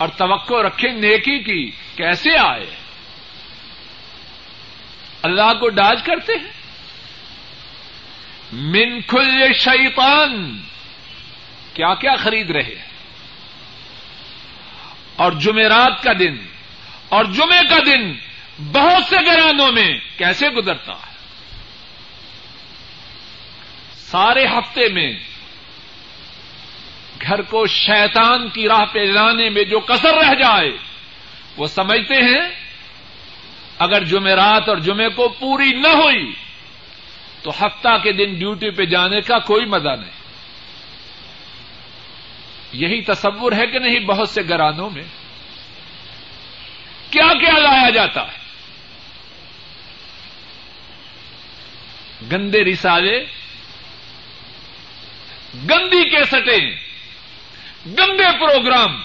[0.00, 2.66] اور توقع رکھے نیکی کی کیسے آئے؟
[5.22, 6.52] اللہ کو ڈاج کرتے ہیں۔
[8.52, 10.60] من کھل شیطان،
[11.74, 12.88] کیا کیا خرید رہے ہیں؟
[15.16, 16.36] اور جمعرات کا دن،
[17.08, 18.12] اور جمعے کا دن
[18.72, 21.14] بہت سے گرانوں میں کیسے گزرتا ہے؟
[23.96, 25.12] سارے ہفتے میں
[27.22, 30.70] گھر کو شیطان کی راہ پہ لانے میں جو کسر رہ جائے،
[31.56, 32.50] وہ سمجھتے ہیں،
[33.78, 36.32] اگر جمعرات اور جمعے کو پوری نہ ہوئی،
[37.42, 40.20] تو ہفتہ کے دن ڈیوٹی پہ جانے کا کوئی مزہ نہیں۔
[42.72, 45.04] یہی تصور ہے کہ نہیں بہت سے گرانوں میں۔
[47.10, 48.40] کیا کیا لایا جاتا ہے؟
[52.32, 53.24] گندے رسالے،
[55.70, 56.89] گندی کیسٹیں
[57.86, 59.00] گندے پروگرام۔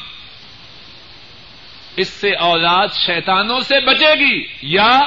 [1.95, 4.99] اس سے اولاد شیطانوں سے بچے گی یا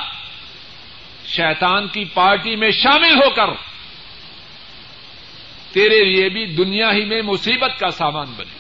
[1.24, 3.46] شیطان کی پارٹی میں شامل ہو کر
[5.72, 8.58] تیرے لیے بھی دنیا ہی میں مصیبت کا سامان بنے۔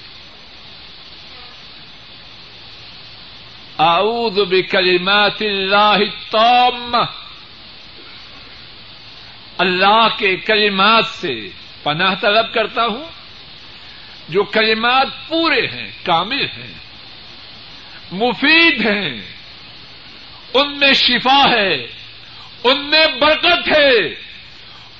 [3.78, 7.04] اعوذ بکلمات اللہ التامہ۔
[9.58, 11.48] اللہ کے کلمات سے
[11.82, 13.17] پناہ طلب کرتا ہوں۔
[14.28, 16.72] جو کلمات پورے ہیں، کامل ہیں،
[18.12, 19.20] مفید ہیں،
[20.54, 21.84] ان میں شفا ہے،
[22.64, 23.96] ان میں برکت ہے،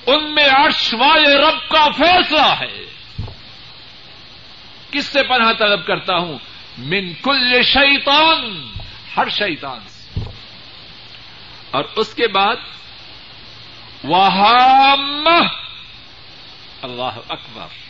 [0.05, 2.85] ان میں عرش والے رب کا فیصلہ ہے۔
[4.91, 6.37] کس سے پناہ طلب کرتا ہوں؟
[6.77, 8.63] من کل شیطان،
[9.17, 10.19] ہر شیطان سے۔
[11.71, 12.55] اور اس کے بعد
[14.03, 15.27] وہام
[16.81, 17.88] اللہ اکبر۔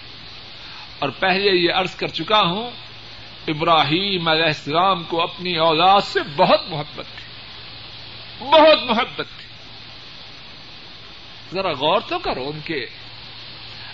[0.99, 2.71] اور پہلے یہ عرض کر چکا ہوں،
[3.47, 7.29] ابراہیم علیہ السلام کو اپنی اولاد سے بہت محبت تھی۔
[8.39, 9.47] بہت محبت تھی۔
[11.53, 12.85] ذرا غور تو کرو ان کے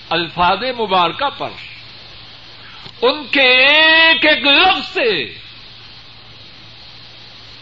[0.09, 1.49] الفاظ مبارکہ پر۔
[3.01, 5.33] ان کے ایک ایک لفظ سے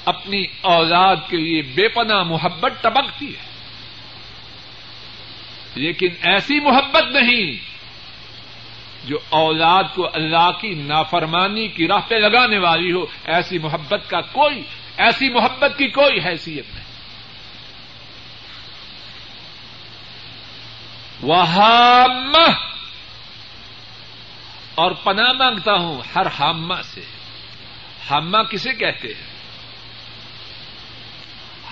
[0.06, 3.54] اپنی اولاد کے لیے بے پناہ محبت ٹپکتی ہے۔
[5.76, 7.73] لیکن ایسی محبت نہیں
[9.04, 14.22] جو اولاد کو اللہ کی نافرمانی کی راہ پہ لگانے والی ہو، ایسی محبت کا
[14.22, 14.64] کوئی،
[14.98, 16.84] ایسی محبت کی کوئی حیثیت نہیں۔
[21.22, 21.44] وہ
[24.76, 27.02] اور پناہ مانگتا ہوں ہر ہامہ سے۔
[28.10, 29.34] ہامہ کسے کہتے ہیں؟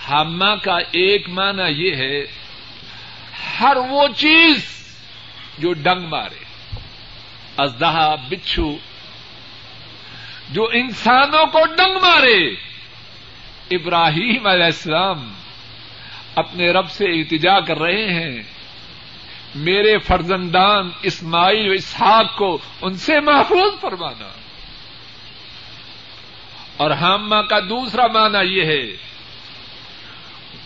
[0.09, 2.23] ہامہ کا ایک معنی یہ ہے،
[3.59, 4.88] ہر وہ چیز
[5.57, 6.40] جو ڈنگ مارے۔
[7.62, 8.78] ازدہا بچھو۔
[10.49, 12.49] جو انسانوں کو ڈنگ مارے۔
[13.72, 15.34] ابراہیم علیہ السلام
[16.36, 18.43] اپنے رب سے التجا کر رہے ہیں۔
[19.55, 24.30] میرے فرزندان اسماعیل و اسحاق کو ان سے محفوظ فرمانا۔
[26.78, 28.97] اور ہامہ کا دوسرا معنی یہ ہے۔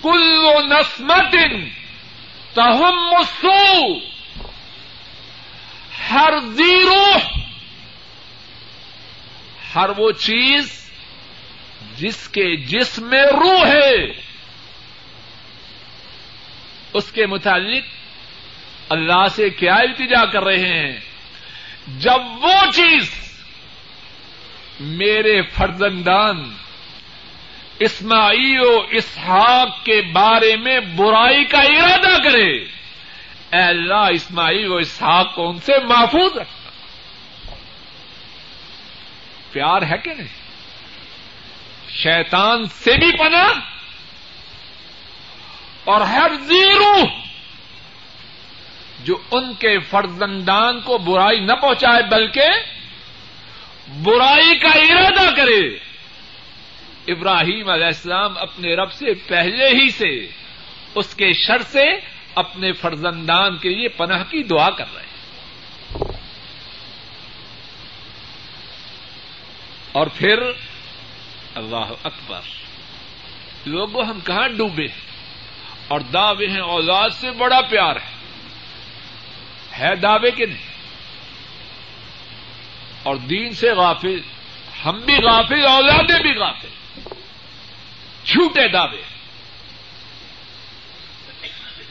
[0.01, 1.69] کل و نسمتن
[2.53, 3.93] تہم مسو
[6.11, 7.11] ہر زیرو،
[9.75, 10.89] ہر وہ چیز
[11.97, 14.05] جس کے جسم میں روح ہے،
[16.93, 17.83] اس کے متعلق
[18.89, 20.99] اللہ سے کیا التجا کر رہے ہیں؟
[21.87, 23.09] جب وہ چیز
[24.79, 26.53] میرے فرزندان
[27.79, 32.65] اسماعیل و اسحاق کے بارے میں برائی کا ارادہ کرے
[33.55, 36.65] اے اللہ اسماعیل و اسحاق کو ان سے محفوظ رکھنا
[39.51, 40.45] پیار ہے کہ نہیں؟
[41.89, 43.47] شیطان سے بھی پنا
[45.83, 46.95] اور ہر زیرو
[49.03, 52.43] جو ان کے فرزندان کو برائی نہ پہنچائے بلکہ
[54.03, 55.77] برائی کا ارادہ کرے۔
[57.07, 60.27] ابراہیم علیہ السلام اپنے رب سے پہلے ہی سے
[60.95, 65.15] اس کے شر سے اپنے فرزندان کے لیے پناہ کی دعا کر رہے ہیں۔
[69.91, 70.41] اور پھر
[71.55, 72.39] اللہ اکبر۔
[73.65, 75.05] لوگوں، ہم کہاں ڈوبے ہیں؟
[75.87, 78.15] اور دعوے ہیں، اولاد سے بڑا پیار ہے۔
[79.79, 80.75] ہے دعوے کے نہیں؟
[83.03, 84.19] اور دین سے غافل،
[84.85, 86.67] ہم بھی غافل، اولادیں بھی غافل۔
[88.25, 89.14] جھوٹے دعوے۔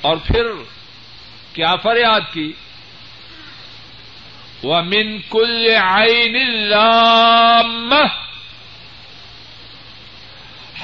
[0.04, 0.46] اور پھر
[1.52, 2.52] کیا فریاد کی؟
[4.62, 6.36] وہ من کل آئین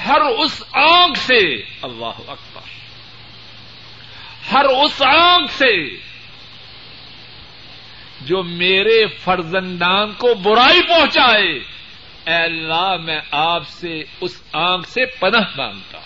[0.05, 1.39] ہر اس آنکھ سے،
[1.81, 2.69] اللہ اکبر،
[4.51, 5.73] ہر اس آنکھ سے
[8.21, 11.51] جو میرے فرزندان کو برائی پہنچائے،
[12.25, 15.99] اے اللہ میں آپ سے اس آنکھ سے پناہ مانگتا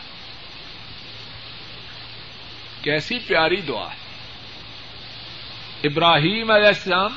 [2.85, 4.05] کیسی پیاری دعا ہے۔
[5.83, 7.13] ابراہیم علیہ السلام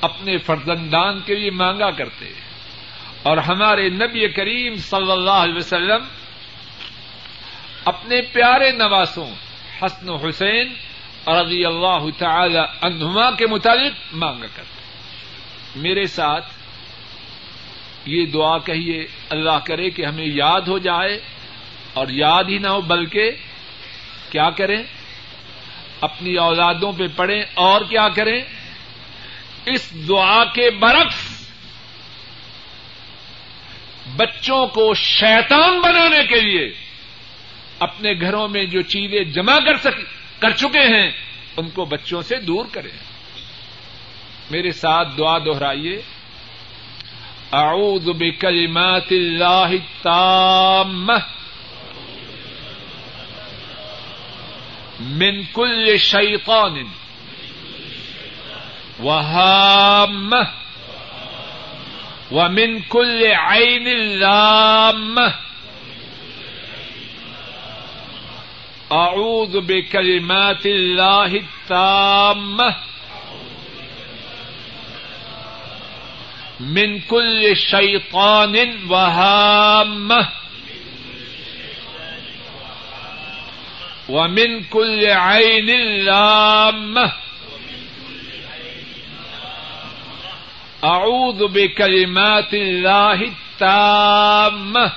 [0.00, 2.32] اپنے فرزندان کے لیے مانگا کرتے
[3.22, 6.04] اور ہمارے نبی کریم صلی اللہ علیہ وسلم
[7.84, 9.30] اپنے پیارے نواسوں
[9.82, 10.72] حسن حسین
[11.28, 14.80] رضی اللہ تعالی عنہما کے متعلق مانگا کرتے
[15.76, 16.46] میرے ساتھ
[18.06, 21.20] یہ دعا کہیے، اللہ کرے کہ ہمیں یاد ہو جائے
[21.92, 23.30] اور یاد ہی نہ ہو، بلکہ
[24.32, 24.82] کیا کریں؟
[26.00, 28.40] اپنی اولادوں پہ پڑھیں اور کیا کریں؟
[29.66, 31.48] اس دعا کے برعکس
[34.16, 36.72] بچوں کو شیطان بنانے کے لیے
[37.78, 40.00] اپنے گھروں میں جو چیزیں جمع کر سک،
[40.40, 41.10] کر چکے ہیں،
[41.56, 42.90] ان کو بچوں سے دور کریں۔
[44.50, 46.02] میرے ساتھ دعا دوہرائیے
[47.52, 51.41] اعوذ بکلمات اللہ التامہ۔
[55.02, 56.86] من کل شیطان
[59.00, 60.48] وهامة.
[62.30, 63.88] ومن كل عين
[64.18, 65.34] لامة.
[68.92, 72.76] أعوذ بكلمات الله التامة.
[76.60, 80.41] من كل شيطان وهامة.
[84.12, 85.66] ومن كل عين
[86.04, 87.12] لامة.
[90.84, 94.92] اعوذ بکلمات اللہ التامة.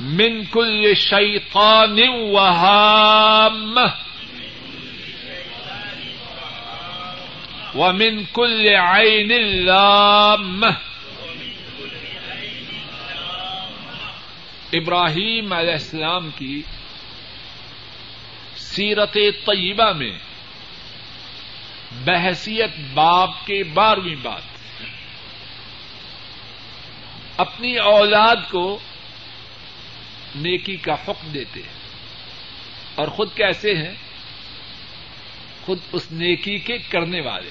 [0.00, 3.94] من كل شيطان وهامة.
[7.74, 9.32] ومن كل عين
[9.66, 10.93] لامة.
[14.74, 16.62] ابراہیم علیہ السلام کی
[18.56, 20.18] سیرت طیبہ میں
[22.04, 24.42] بحثیت باپ کے بارہویں بات
[27.36, 28.78] اپنی اولاد کو
[30.34, 31.84] نیکی کا حکم دیتے ہیں
[32.94, 33.94] اور خود کیسے ہیں؟
[35.64, 37.50] خود اس نیکی کے کرنے والے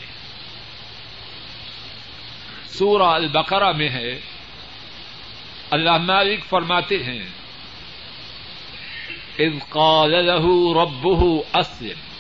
[2.65, 4.19] سورہ البقرہ میں ہے
[5.73, 7.25] اللہ مالک فرماتے ہیں،
[9.39, 10.45] اذ قال له
[10.83, 12.13] ربه اسلم۔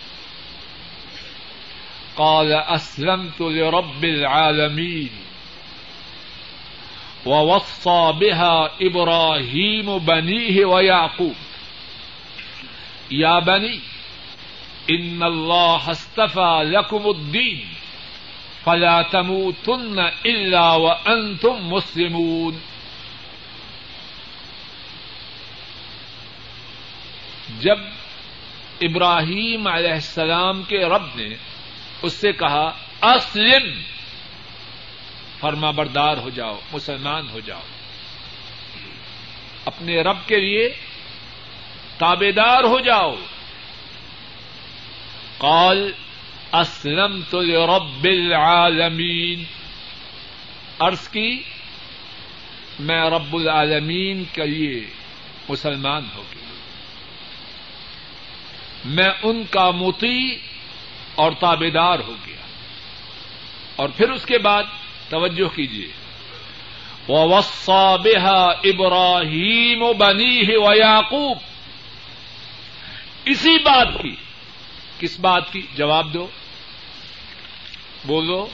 [2.15, 5.23] قال اسلمت لرب العالمين
[7.25, 11.33] ووصى بها ابراهيم بنيه ويعقوب
[13.11, 13.77] يا بني
[14.89, 17.73] ان الله اصطفى لكم الدين
[18.63, 22.72] فلا تموتن الا وانتم مسلمون۔
[27.59, 27.77] جب
[28.81, 31.35] ابراہیم علیہ السلام کے رب نے
[32.01, 32.71] اس سے کہا،
[33.01, 33.81] اسلم،
[35.39, 37.61] فرما بردار ہو جاؤ، مسلمان ہو جاؤ۔
[39.65, 40.69] اپنے رب کے لیے
[41.97, 43.15] تابے دار ہو جاؤ۔
[45.37, 45.91] قال
[46.53, 47.41] اسلم تو
[47.77, 49.43] رب العالمین۔
[50.79, 51.41] عرض کی،
[52.79, 54.85] میں رب العالمین کے لیے
[55.49, 56.42] مسلمان ہو گیا۔
[58.85, 60.35] میں ان کا متی
[61.15, 62.35] اور تابے دار ہو گیا۔
[63.75, 64.63] اور پھر اس کے بعد
[65.09, 65.87] توجہ کیجیے
[67.07, 71.37] وسا بےحا ابراہیم و بنی ہے و یعقوب
[73.25, 74.15] اسی بات کی۔
[74.99, 76.27] کس بات کی؟ جواب دو۔
[78.05, 78.47] بولو۔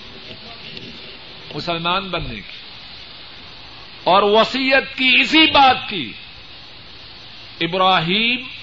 [1.55, 2.57] مسلمان بننے کی۔
[4.03, 6.11] اور وسیعت کی اسی بات کی۔
[7.61, 8.58] ابراہیم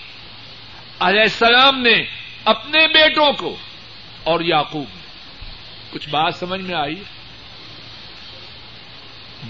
[1.01, 2.05] علیہ السلام نے
[2.45, 3.57] اپنے بیٹوں کو
[4.25, 4.87] اور یعقوب
[5.91, 7.03] کچھ بات سمجھ میں آئی؟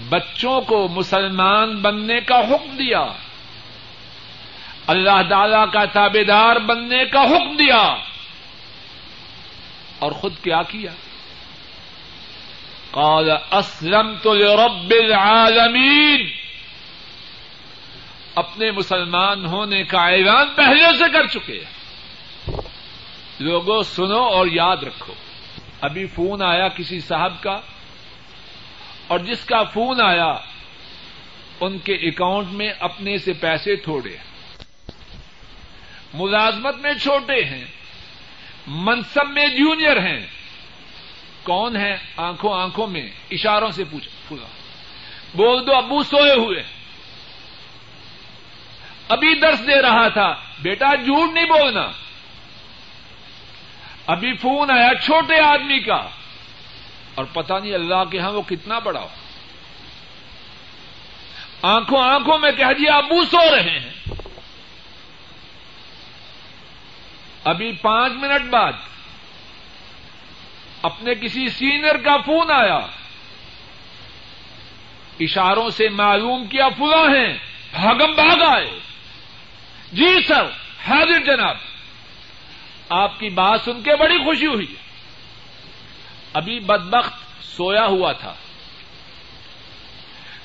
[0.09, 3.07] بچوں کو مسلمان بننے کا حکم دیا۔
[4.87, 7.95] اللہ تعالی کا تابے دار بننے کا حکم دیا۔
[9.99, 10.91] اور خود کیا کیا؟
[12.91, 16.46] قال اسلمت لرب العالمین۔
[18.37, 21.63] اپنے مسلمان ہونے کا اعلان پہلے سے کر چکے
[23.39, 25.13] لوگوں، سنو اور یاد رکھو۔
[25.81, 27.59] ابھی فون آیا کسی صاحب کا،
[29.07, 30.33] اور جس کا فون آیا،
[31.61, 34.17] ان کے اکاؤنٹ میں اپنے سے پیسے تھوڑے
[36.13, 37.65] ملازمت میں چھوٹے ہیں،
[38.67, 40.27] منصب میں جونیئر ہیں۔
[41.43, 44.47] کون ہے؟ آنکھوں آنکھوں میں، اشاروں سے پوچھ پورا
[45.33, 46.76] بول دو، ابو سوئے ہوئے ہیں۔
[49.09, 51.91] ابھی درس دے رہا تھا۔ بیٹا، جھوٹ نہیں بولنا۔
[54.07, 56.07] ابھی فون آیا چھوٹے آدمی کا۔
[57.15, 59.07] اور پتہ نہیں اللہ کے ہاں وہ کتنا بڑا ہو۔
[61.61, 63.89] آنکھوں آنکھوں میں کہہ دیا، ابو سو رہے ہیں۔
[67.43, 68.73] ابھی پانچ منٹ بعد
[70.81, 72.79] اپنے کسی سینئر کا فون آیا۔
[75.19, 77.37] اشاروں سے معلوم کیا فلا ہیں۔
[77.71, 78.79] بھاگم بھاگ آئے۔
[79.91, 80.43] جی سر،
[80.87, 81.55] حاضر جناب۔
[82.89, 84.75] آپ کی بات سن کے بڑی خوشی ہوئی۔
[86.33, 88.33] ابھی بدبخت سویا ہوا تھا۔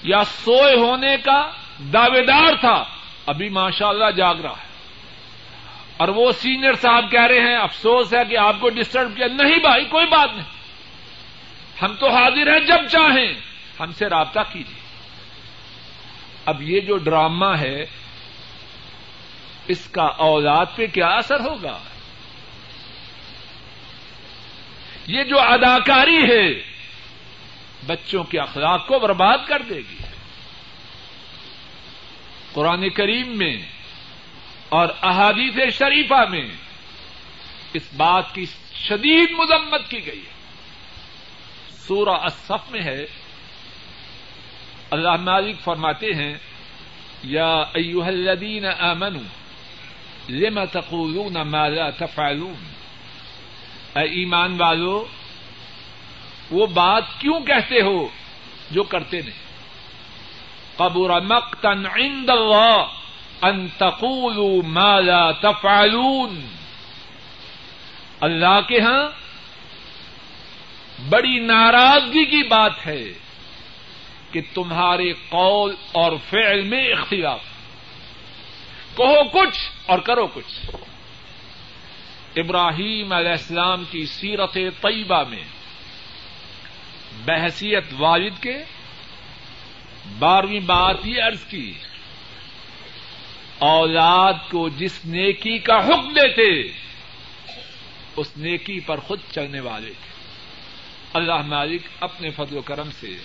[0.02, 1.50] یا سوئے ہونے کا
[1.92, 2.84] دعوے دار تھا۔
[3.26, 4.72] ابھی ماشاء اللہ جاگ رہا ہے۔
[5.96, 9.58] اور وہ سینئر صاحب کہہ رہے ہیں، افسوس ہے کہ آپ کو ڈسٹرب کیا۔ نہیں
[9.58, 10.52] بھائی، کوئی بات نہیں۔
[11.82, 13.34] ہم تو حاضر ہیں جب چاہیں۔
[13.80, 14.82] ہم سے رابطہ کیجیے۔
[16.46, 17.86] اب یہ جو ڈرامہ ہے
[19.68, 21.78] اس کا اولاد پہ کیا اثر ہوگا؟
[25.06, 26.62] یہ جو اداکاری ہے،
[27.86, 29.96] بچوں کے اخلاق کو برباد کر دے گی۔
[32.52, 33.56] قرآن کریم میں
[34.68, 36.48] اور احادیث شریفہ میں
[37.72, 40.32] اس بات کی شدید مذمت کی گئی ہے۔
[41.86, 43.06] سورہ اصف میں ہے۔
[44.90, 46.34] اللہ مالک فرماتے ہیں،
[47.22, 49.41] یا ایوہ الذین آمنوا
[50.28, 52.72] لم تقولون ما لا تفعلون؟
[53.96, 55.06] اے ایمان والو،
[56.50, 58.08] وہ بات کیوں کہتے ہو
[58.70, 59.42] جو کرتے نہیں؟
[60.76, 62.86] قبر مقتن عند اللہ
[63.42, 66.46] ان تقولوا ما لا تفعلون۔
[68.20, 69.08] اللہ کے ہاں
[71.08, 73.04] بڑی ناراضگی کی بات ہے
[74.30, 77.51] کہ تمہارے قول اور فعل میں اختلاف۔
[78.96, 80.76] کہو کچھ اور کرو کچھ۔
[82.36, 85.44] ابراہیم علیہ السلام کی سیرت طیبہ میں
[87.24, 88.56] بحثیت والد کے
[90.18, 91.72] بارہویں بات یہ عرض کی،
[93.58, 96.78] اولاد کو جس نیکی کا حکم دیتے،
[98.16, 100.12] اس نیکی پر خود چلنے والے۔ تھے
[101.14, 103.18] اللہ مالک اپنے فضل و کرم سے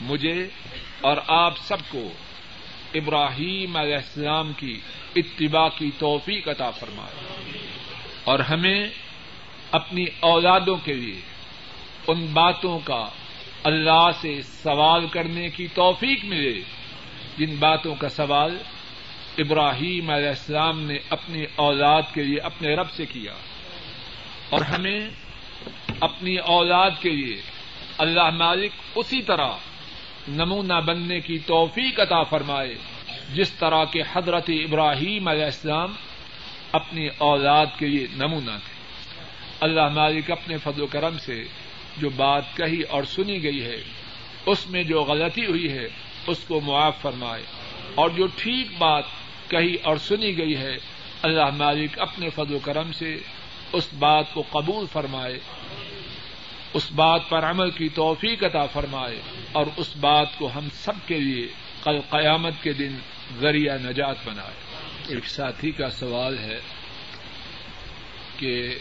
[0.00, 0.48] مجھے
[1.00, 2.08] اور آپ سب کو
[2.98, 4.80] ابراہیم علیہ السلام کی
[5.16, 7.38] اتباع کی توفیق عطا فرمائے
[8.24, 8.86] اور ہمیں
[9.70, 11.20] اپنی اولادوں کے لیے
[12.06, 13.08] ان باتوں کا
[13.64, 16.60] اللہ سے سوال کرنے کی توفیق ملے،
[17.38, 18.58] جن باتوں کا سوال
[19.38, 23.34] ابراہیم علیہ السلام نے اپنی اولاد کے لیے اپنے رب سے کیا۔
[24.50, 25.00] اور ہمیں
[26.00, 27.40] اپنی اولاد کے لیے
[27.98, 29.50] اللہ مالک اسی طرح
[30.28, 32.74] نمونہ بننے کی توفیق عطا فرمائے،
[33.34, 35.92] جس طرح کے حضرت ابراہیم علیہ السلام
[36.72, 38.76] اپنی اولاد کے لیے نمونہ تھے۔
[39.60, 41.44] اللہ مالک اپنے فضل و کرم سے
[41.96, 43.76] جو بات کہی اور سنی گئی ہے،
[44.46, 45.88] اس میں جو غلطی ہوئی ہے،
[46.26, 47.42] اس کو معاف فرمائے۔
[47.94, 49.04] اور جو ٹھیک بات
[49.48, 50.76] کہی اور سنی گئی ہے،
[51.22, 53.16] اللہ مالک اپنے فضل و کرم سے
[53.72, 55.38] اس بات کو قبول فرمائے۔
[56.76, 59.20] اس بات پر عمل کی توفیق عطا فرمائے
[59.52, 61.48] اور اس بات کو ہم سب کے لیے
[61.84, 62.96] کل قیامت کے دن
[63.40, 64.54] ذریعہ نجات بنائے۔
[65.08, 66.60] ایک ساتھی کا سوال ہے
[68.36, 68.78] کہ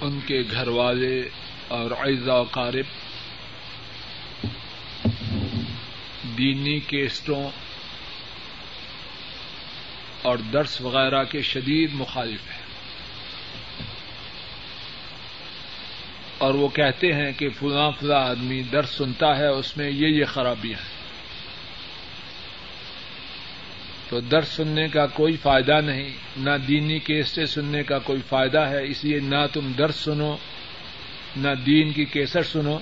[0.00, 1.28] ان کے گھر والے
[1.68, 2.84] اور اعزا و قارب
[6.38, 7.50] دینی کیسٹوں
[10.22, 12.69] اور درس وغیرہ کے شدید مخالف ہیں۔
[16.40, 20.24] اور وہ کہتے ہیں کہ فلاں فلاں آدمی درس سنتا ہے، اس میں یہ یہ
[20.24, 21.00] خرابیاں ہیں۔
[24.08, 28.86] تو درس سننے کا کوئی فائدہ نہیں، نہ دینی کیسٹیں سننے کا کوئی فائدہ ہے،
[28.86, 30.36] اس لیے نہ تم درس سنو،
[31.36, 32.78] نہ دین کی کیسٹ سنو۔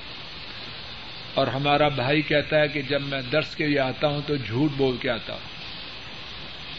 [1.34, 4.70] اور ہمارا بھائی کہتا ہے کہ جب میں درس کے لیے آتا ہوں تو جھوٹ
[4.76, 5.58] بول کے آتا ہوں۔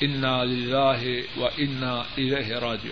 [0.02, 1.04] انا لاہ
[1.38, 2.04] و انا
[2.62, 2.88] راج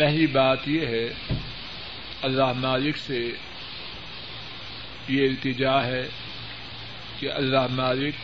[0.00, 1.08] پہلی بات یہ ہے،
[2.22, 3.32] اللہ مالک سے
[5.08, 6.08] یہ التجا ہے
[7.18, 8.14] کہ اللہ مالک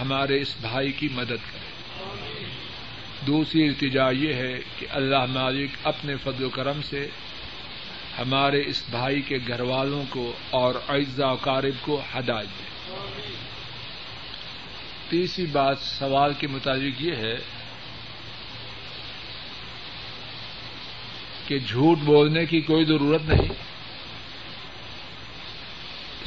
[0.00, 2.44] ہمارے اس بھائی کی مدد کرے۔
[3.26, 7.08] دوسری التجا یہ ہے کہ اللہ مالک اپنے فضل و کرم سے
[8.18, 12.64] ہمارے اس بھائی کے گھر والوں کو اور اعزا کارب کو ہدایت دے۔
[15.08, 17.55] تیسری بات سوال کے مطابق یہ ہے
[21.46, 23.48] کہ جھوٹ بولنے کی کوئی ضرورت نہیں۔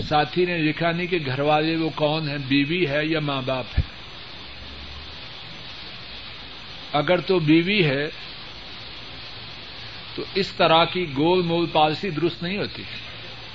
[0.03, 3.65] ساتھی نے لکھا نہیں کہ گھر والے وہ کون ہیں، بیوی ہے یا ماں باپ
[3.77, 3.83] ہے
[6.93, 8.07] اگر تو بیوی ہے،
[10.15, 12.83] تو اس طرح کی گول مول پالسی درست نہیں ہوتی۔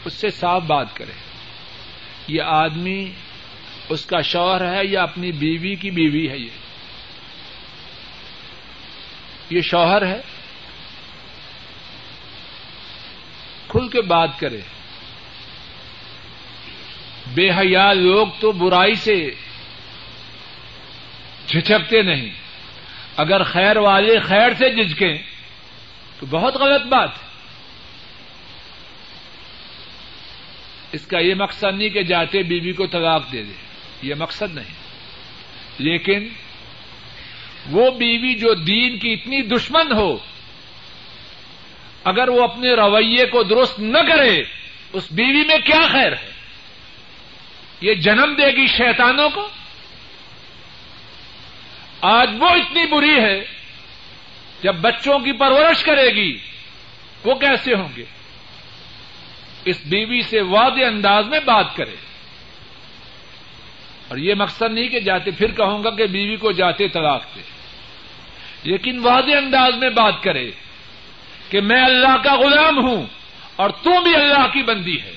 [0.05, 1.12] اس سے صاف بات کرے
[2.29, 3.12] یہ آدمی
[3.89, 6.51] اس کا شوہر ہے یا اپنی بیوی کی بیوی ہے یہ؟
[9.51, 10.21] یہ شوہر ہے۔
[13.89, 14.61] کھل کے بات کرے۔
[17.35, 19.30] بے حیا لوگ تو برائی سے
[21.47, 22.30] جھجکتے نہیں۔
[23.16, 25.18] اگر خیر والے خیر سے جھجکیں
[26.20, 27.28] تو بہت غلط بات ہے۔
[30.93, 33.53] اس کا یہ مقصد نہیں کہ جاتے بیوی کو طلاق دے دے،
[34.03, 34.74] یہ مقصد نہیں۔
[35.78, 36.28] لیکن
[37.70, 40.18] وہ بیوی جو دین کی اتنی دشمن ہو
[42.05, 44.43] اگر وہ اپنے رویے کو درست نہ کرے،
[44.93, 46.31] اس بیوی میں کیا خیر ہے؟
[47.81, 49.49] یہ جنم دے گی شیطانوں کو؟
[52.01, 53.45] آج وہ اتنی بری ہے،
[54.63, 56.39] جب بچوں کی پرورش کرے گی،
[57.25, 58.05] وہ کیسے ہوں گے؟
[59.65, 61.97] اس بیوی سے واضح انداز میں بات کرے۔
[64.09, 67.41] اور یہ مقصد نہیں کہ جاتے، پھر کہوں گا کہ بیوی کو جاتے طلاق دے۔
[68.63, 70.51] لیکن واضح انداز میں بات کرے۔
[71.51, 73.07] کہ میں اللہ کا غلام ہوں
[73.57, 75.12] اور تم بھی اللہ کی بندی ہے۔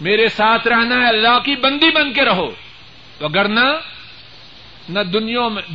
[0.00, 2.50] میرے ساتھ رہنا ہے اللہ کی بندی بن کے رہو۔
[3.20, 3.80] وگرنہ
[4.88, 5.00] نہ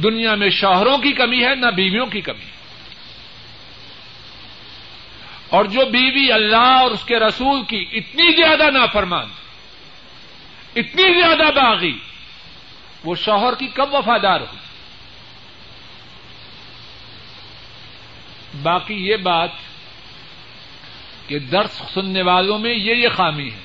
[0.04, 2.62] دنیا میں شوہروں کی کمی ہے، نہ بیویوں کی کمی۔ ہے
[5.50, 9.26] اور جو بیوی اللہ اور اس کے رسول کی اتنی زیادہ نافرمان،
[10.76, 11.98] اتنی زیادہ باغی،
[13.04, 14.71] وہ شوہر کی کب وفادار ہو؟
[18.62, 19.50] باقی یہ بات
[21.28, 23.60] کہ درس سننے والوں میں یہ یہ خامی ہے۔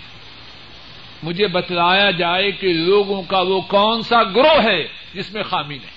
[1.23, 4.83] مجھے بتلایا جائے کہ لوگوں کا وہ کون سا گروہ ہے
[5.15, 5.97] جس میں خامی نہیں۔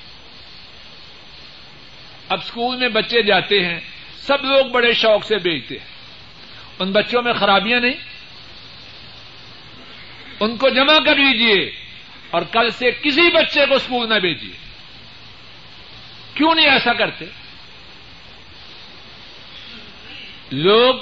[2.30, 3.80] اب اسکول میں بچے جاتے ہیں،
[4.18, 5.86] سب لوگ بڑے شوق سے بیچتے ہیں۔
[6.80, 7.94] ان بچوں میں خرابیاں نہیں۔
[10.40, 11.72] ان کو جمع کر لیجیے
[12.30, 14.54] اور کل سے کسی بچے کو اسکول نہ بھیجیے
[16.34, 17.26] کیوں نہیں ایسا کرتے؟
[20.52, 20.96] لوگ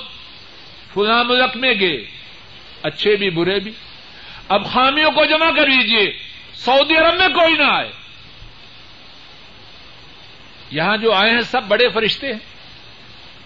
[0.93, 2.05] فلاں ملک میں گئے،
[2.83, 3.71] اچھے بھی، برے بھی۔
[4.47, 6.17] اب خامیوں کو جمع کر لیجیے
[6.53, 7.91] سعودی عرب میں کوئی نہ آئے۔
[10.71, 12.39] یہاں جو آئے ہیں، سب بڑے فرشتے ہیں۔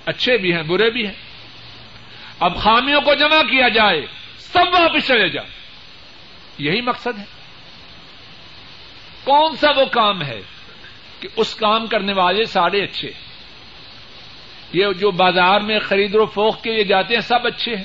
[0.05, 1.13] اچھے بھی ہیں، برے بھی ہیں۔
[2.39, 4.05] اب خامیوں کو جمع کیا جائے،
[4.37, 5.47] سب واپس چلے جائے
[6.57, 7.25] یہی مقصد ہے۔
[9.23, 10.41] کون سا وہ کام ہے
[11.19, 13.30] کہ اس کام کرنے والے سارے اچھے ہیں؟
[14.73, 17.83] یہ جو بازار میں خرید و فوق کے لیے جاتے ہیں، سب اچھے ہیں۔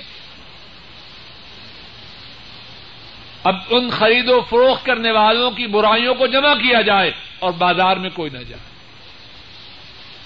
[3.45, 7.97] اب ان خرید و فروخت کرنے والوں کی برائیوں کو جمع کیا جائے اور بازار
[7.97, 8.63] میں کوئی نہ جائے۔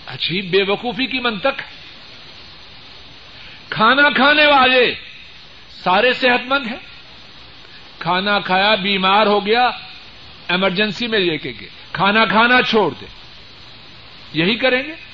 [0.07, 1.81] عجیب بے وقوفی کی منتق ہے۔
[3.69, 4.95] کھانا کھانے والے
[5.85, 6.79] سارے صحت مند ہیں۔
[7.99, 9.67] کھانا کھایا، بیمار ہو گیا
[10.49, 13.07] ایمرجنسی میں لے کے گئے۔ کھانا کھانا چھوڑ دے۔
[14.33, 15.10] یہی کریں گے؟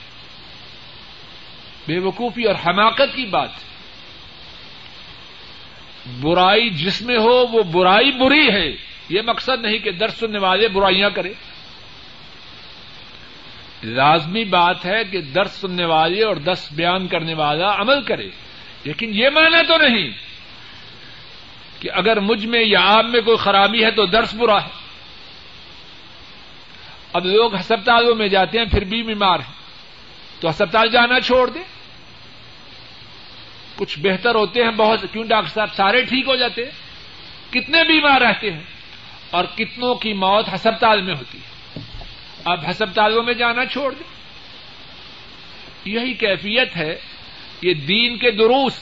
[1.86, 3.64] بے وقوفی اور حماقت کی بات
[6.20, 8.66] برائی جس میں ہو وہ برائی بری ہے
[9.08, 11.32] یہ مقصد نہیں کہ درس سننے والے برائیاں کرے
[13.84, 18.28] لازمی بات ہے کہ درس سننے والے اور دس بیان کرنے والا عمل کرے
[18.84, 20.10] لیکن یہ معنی تو نہیں
[21.80, 24.84] کہ اگر مجھ میں یا آپ میں کوئی خرابی ہے تو درس برا ہے
[27.12, 29.54] اب لوگ ہسپتالوں میں جاتے ہیں پھر بھی بیمار ہیں
[30.40, 31.75] تو ہسپتال جانا چھوڑ دیں
[33.76, 36.70] کچھ بہتر ہوتے ہیں بہت، کیوں ڈاکٹر صاحب سارے ٹھیک ہو جاتے ہیں؟
[37.52, 38.60] کتنے بیمار رہتے ہیں؟
[39.30, 41.80] اور کتنوں کی موت ہسپتال میں ہوتی ہے؟
[42.44, 44.16] اب ہسپتالوں میں جانا چھوڑ دیں۔
[45.84, 46.96] یہی کیفیت ہے،
[47.62, 48.72] یہ دین کے دروس۔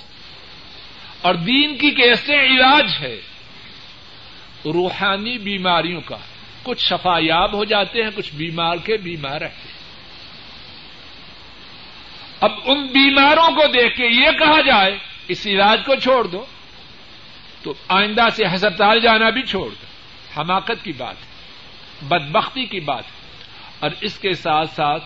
[1.22, 3.20] اور دین کی کیسے علاج ہے۔
[4.64, 6.16] روحانی بیماریوں کا
[6.62, 9.83] کچھ شفا یاب ہو جاتے ہیں، کچھ بیمار کے بیمار رہتے ہیں۔
[12.44, 16.44] اب ان بیماروں کو دیکھ کے یہ کہا جائے، اس علاج کو چھوڑ دو۔
[17.62, 19.86] تو آئندہ سے ہسپتال جانا بھی چھوڑ دو۔
[20.40, 21.26] حماقت کی بات ہے،
[22.08, 23.44] بدبختی کی بات ہے۔
[23.80, 25.04] اور اس کے ساتھ ساتھ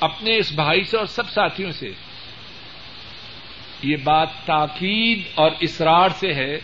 [0.00, 1.92] اپنے اس بھائی سے اور سب ساتھیوں سے
[3.82, 6.58] یہ بات تاکید اور اسرار سے ہے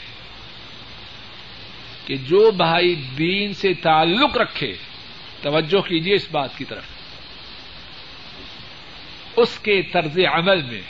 [2.07, 4.75] کہ جو بھائی دین سے تعلق رکھے،
[5.43, 6.90] توجہ کیجیے اس بات کی طرف۔
[9.37, 10.81] اس کے طرز عمل میں،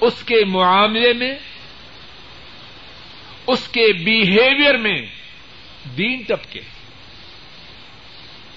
[0.00, 1.34] اس کے معاملے میں،
[3.46, 5.06] اس کے بیہیویئر میں
[5.96, 6.60] دین ٹپکے۔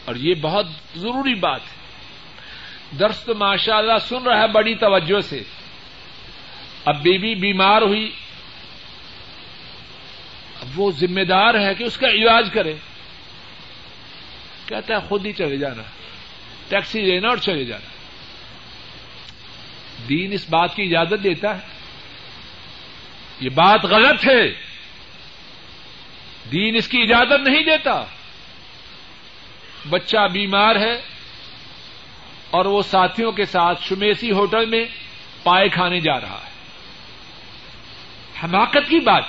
[0.06, 0.66] اور یہ بہت
[0.96, 1.78] ضروری بات ہے۔
[3.00, 5.44] درس تو ماشاء اللہ سن رہا ہے بڑی توجہ سے۔
[6.86, 8.12] اب بیوی بیمار ہوئی۔
[10.62, 12.74] اب وہ ذمہ دار ہے کہ اس کا علاج کرے۔
[14.66, 15.84] کہتا ہے خود ہی چلے جانا۔
[16.70, 17.97] ٹیکسی لینا اور چلے جانا۔
[20.10, 21.62] دین اس بات کی اجازت دیتا ہے۔
[23.40, 24.48] یہ بات غلط ہے۔
[26.52, 28.04] دین اس کی اجازت نہیں دیتا۔
[29.90, 31.02] بچہ بیمار ہے
[32.50, 34.86] اور وہ ساتھیوں کے ساتھ شمیسی ہوٹل میں
[35.44, 36.52] پائے کھانے جا رہا ہے۔
[38.44, 39.24] حماقت کی بات۔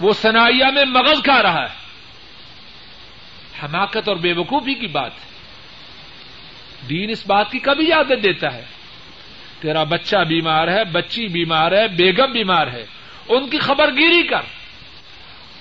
[0.00, 1.82] وہ سنائیا میں مغز کھا رہا ہے۔
[3.62, 5.31] حماقت اور بے وقوفی کی بات۔ ہے
[6.88, 8.64] دین اس بات کی کبھی عادت دیتا ہے۔
[9.60, 12.84] تیرا بچہ بیمار ہے، بچی بیمار ہے، بیگم بیمار ہے،
[13.28, 14.40] ان کی خبر گیری کر۔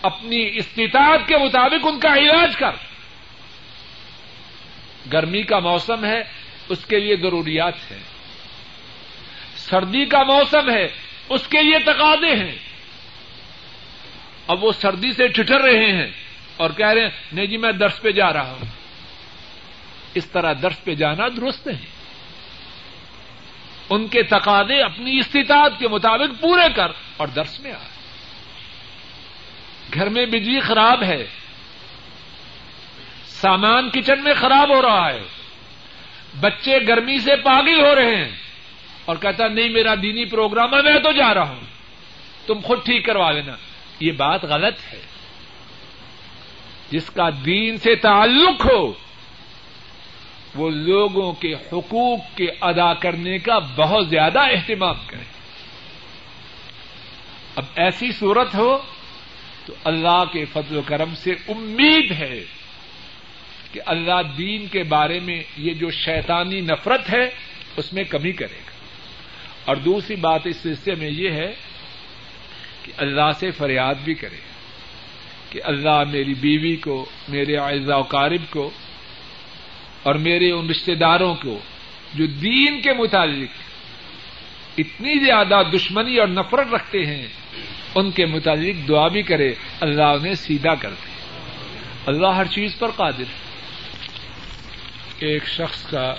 [0.02, 2.72] اپنی استطاعت کے مطابق ان کا علاج کر۔
[5.14, 6.22] گرمی کا موسم ہے،
[6.70, 8.00] اس کے لیے ضروریات ہیں۔
[9.56, 10.88] سردی کا موسم ہے،
[11.30, 12.56] اس کے لیے تقاضے ہیں۔
[14.48, 16.08] اب وہ سردی سے ٹھٹر رہے ہیں
[16.58, 18.81] اور کہہ رہے ہیں، نہیں جی میں درس پہ جا رہا ہوں۔
[20.14, 21.86] اس طرح درس پہ جانا درست ہے۔
[23.90, 26.88] ان کے تقاضے اپنی استطاعت کے مطابق پورے کر
[27.18, 27.78] اور درس میں آ۔
[29.94, 31.28] گھر میں بجلی خراب ہے۔
[33.26, 35.22] سامان کچن میں خراب ہو رہا ہے۔
[36.40, 38.32] بچے گرمی سے پاگل ہو رہے ہیں۔
[39.06, 41.66] اور کہتا نہیں، میرا دینی پروگرام ہے، میں تو جا رہا ہوں۔
[42.48, 43.56] تم خود ٹھیک کروا لینا۔
[44.00, 45.02] یہ بات غلط ہے۔
[46.92, 48.94] جس کا دین سے تعلق ہو
[50.56, 55.24] وہ لوگوں کے حقوق کے ادا کرنے کا بہت زیادہ اہتمام کرے۔
[57.56, 58.78] اب ایسی صورت ہو
[59.66, 62.40] تو اللہ کے فضل و کرم سے امید ہے
[63.72, 67.30] کہ اللہ دین کے بارے میں یہ جو شیطانی نفرت ہے،
[67.78, 68.72] اس میں کمی کرے گا۔
[69.66, 71.54] اور دوسری بات اس سلسلے میں یہ ہے
[72.84, 74.38] کہ اللہ سے فریاد بھی کرے
[75.50, 78.72] کہ اللہ میری بیوی کو، میرے اعزا و قارب کو
[80.04, 81.60] اور میرے ان رشتے داروں کو
[82.14, 83.50] جو دین کے متعلق
[84.78, 87.28] اتنی زیادہ دشمنی اور نفرت رکھتے ہیں،
[87.96, 91.12] ان کے متعلق دعا بھی کرے، اللہ انہیں سیدھا کر دے۔
[92.06, 93.52] اللہ ہر چیز پر قادر ہے۔
[95.20, 96.14] ایک شخص کا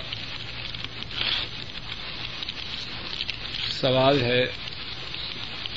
[3.71, 4.45] سوال ہے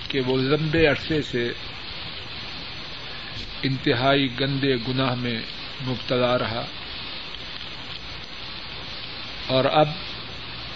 [0.08, 1.52] کہ وہ لمبے عرصے سے
[3.62, 5.42] انتہائی گندے گناہ میں
[5.86, 6.66] مبتلا رہا۔
[9.46, 9.88] اور اب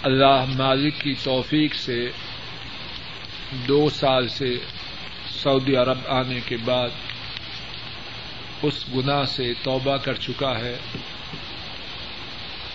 [0.01, 2.09] اللہ مالک کی توفیق سے
[3.67, 4.57] دو سال سے
[5.29, 6.89] سعودی عرب آنے کے بعد
[8.61, 10.77] اس گناہ سے توبہ کر چکا ہے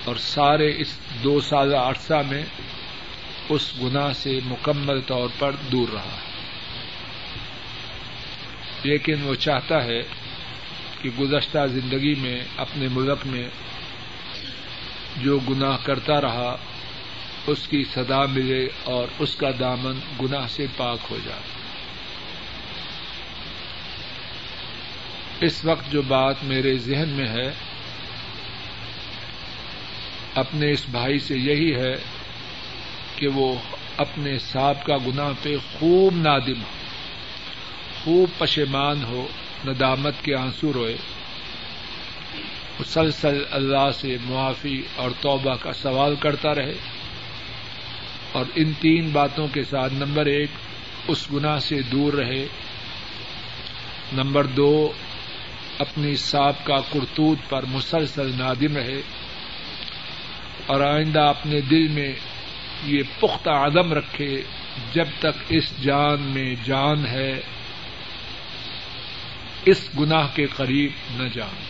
[0.05, 2.45] اور سارے اس دو سال عرصہ میں
[3.49, 6.37] اس گناہ سے مکمل طور پر دور رہا ہے۔
[8.83, 10.03] لیکن وہ چاہتا ہے
[11.03, 13.49] کہ گزشتہ زندگی میں اپنے ملک میں
[15.23, 16.57] جو گناہ کرتا رہا،
[17.47, 21.41] اس کی سدا ملے اور اس کا دامن گناہ سے پاک ہو جائے۔
[25.41, 27.51] اس وقت جو بات میرے ذہن میں ہے،
[30.35, 31.95] اپنے اس بھائی سے یہی ہے
[33.17, 33.55] کہ وہ
[33.97, 36.87] اپنے سانپ کا گناہ پہ خوب نادم ہو،
[38.05, 39.27] خوب پشیمان ہو،
[39.67, 40.97] ندامت کے آنسو روئے۔
[42.81, 46.73] مسلسل اللہ سے معافی اور توبہ کا سوال کرتا رہے
[48.33, 50.51] اور ان تین باتوں کے ساتھ نمبر ایک،
[51.09, 52.47] اس گناہ سے دور رہے۔
[54.13, 54.93] نمبر دو،
[55.79, 59.03] اپنی سانپ کا کرتوت پر مسلسل نادم رہے۔
[60.67, 62.13] اور آئندہ اپنے دل میں
[62.85, 64.43] یہ پختہ عدم رکھے،
[64.93, 67.41] جب تک اس جان میں جان ہے،
[69.65, 71.66] اس گناہ کے قریب نہ جان۔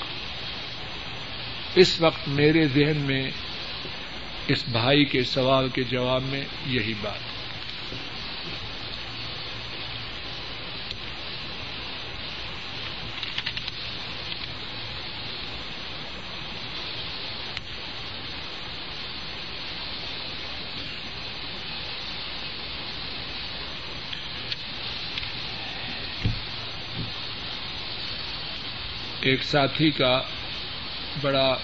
[1.76, 3.30] اس وقت میرے ذہن میں،
[4.48, 7.18] اس بھائی کے سوال کے جواب میں یہی بات۔
[29.24, 30.22] ہے ایک ساتھی کا
[31.20, 31.56] بڑا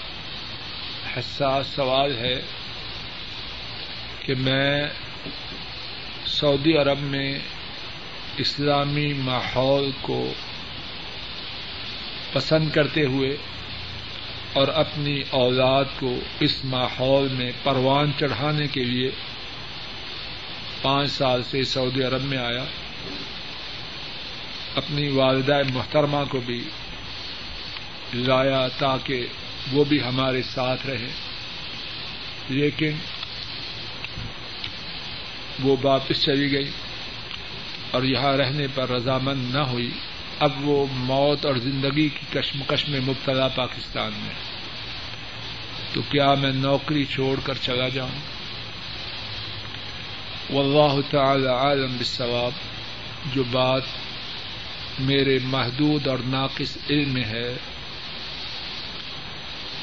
[1.17, 2.41] حساس سوال ہے
[4.19, 4.87] کہ میں
[6.25, 7.39] سعودی عرب میں
[8.37, 10.33] اسلامی ماحول کو
[12.33, 13.37] پسند کرتے ہوئے
[14.53, 19.11] اور اپنی اولاد کو اس ماحول میں پروان چڑھانے کے لیے
[20.81, 22.65] پانچ سال سے سعودی عرب میں آیا،
[24.75, 26.63] اپنی والدہ محترمہ کو بھی
[28.13, 29.25] لایا تاکہ
[29.71, 31.07] وہ بھی ہمارے ساتھ رہے۔
[32.49, 32.91] لیکن
[35.63, 36.71] وہ واپس چلی گئی
[37.91, 39.91] اور یہاں رہنے پر رضامند نہ ہوئی۔
[40.39, 44.33] اب وہ موت اور زندگی کی کشمکش میں مبتلا پاکستان میں۔
[45.93, 48.33] تو کیا میں نوکری چھوڑ کر چلا جاؤں؟
[50.53, 52.51] واللہ تعالی عالم بالثواب
[53.35, 53.83] جو بات
[54.99, 57.55] میرے محدود اور ناقص علم میں ہے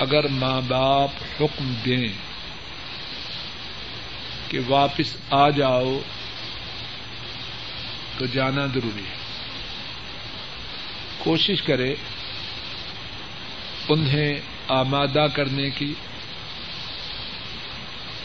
[0.01, 2.09] اگر ماں باپ حکم دیں
[4.48, 5.98] کہ واپس آ جاؤ،
[8.18, 9.16] تو جانا ضروری ہے۔
[11.18, 11.94] کوشش کرے
[13.88, 14.34] انہیں
[14.68, 15.94] آمادہ کرنے کی،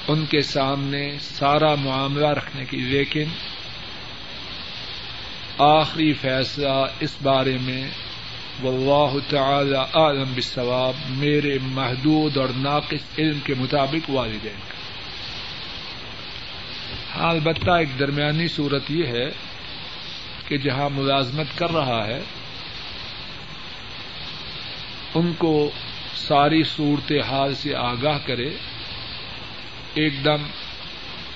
[0.07, 3.25] ان کے سامنے سارا معاملہ رکھنے کی۔ لیکن
[5.57, 7.89] آخری فیصلہ اس بارے میں
[8.63, 14.75] واللہ تعالی عالم بالثواب، میرے محدود اور ناقص علم کے مطابق والدین کا۔
[17.15, 19.29] ہاں البتہ ایک درمیانی صورت یہ ہے
[20.47, 22.21] کہ جہاں ملازمت کر رہا ہے،
[25.15, 25.71] ان کو
[26.15, 28.49] ساری صورت حال سے آگاہ کرے،
[29.93, 30.47] ایک دم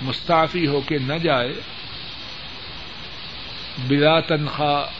[0.01, 1.53] مستعفی ہو کے نہ جائے،
[3.87, 4.98] بلا تنخواہ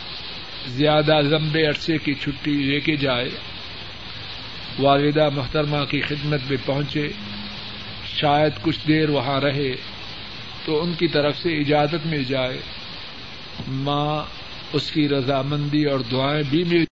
[0.67, 3.29] زیادہ لمبے عرصے کی چھٹی لے کے جائے،
[4.79, 7.07] والدہ محترمہ کی خدمت میں پہنچے،
[8.05, 9.75] شاید کچھ دیر وہاں رہے
[10.65, 12.57] تو ان کی طرف سے اجازت مل جائے۔
[13.67, 14.23] ماں،
[14.73, 16.85] اس کی رضامندی اور دعائیں بھی مل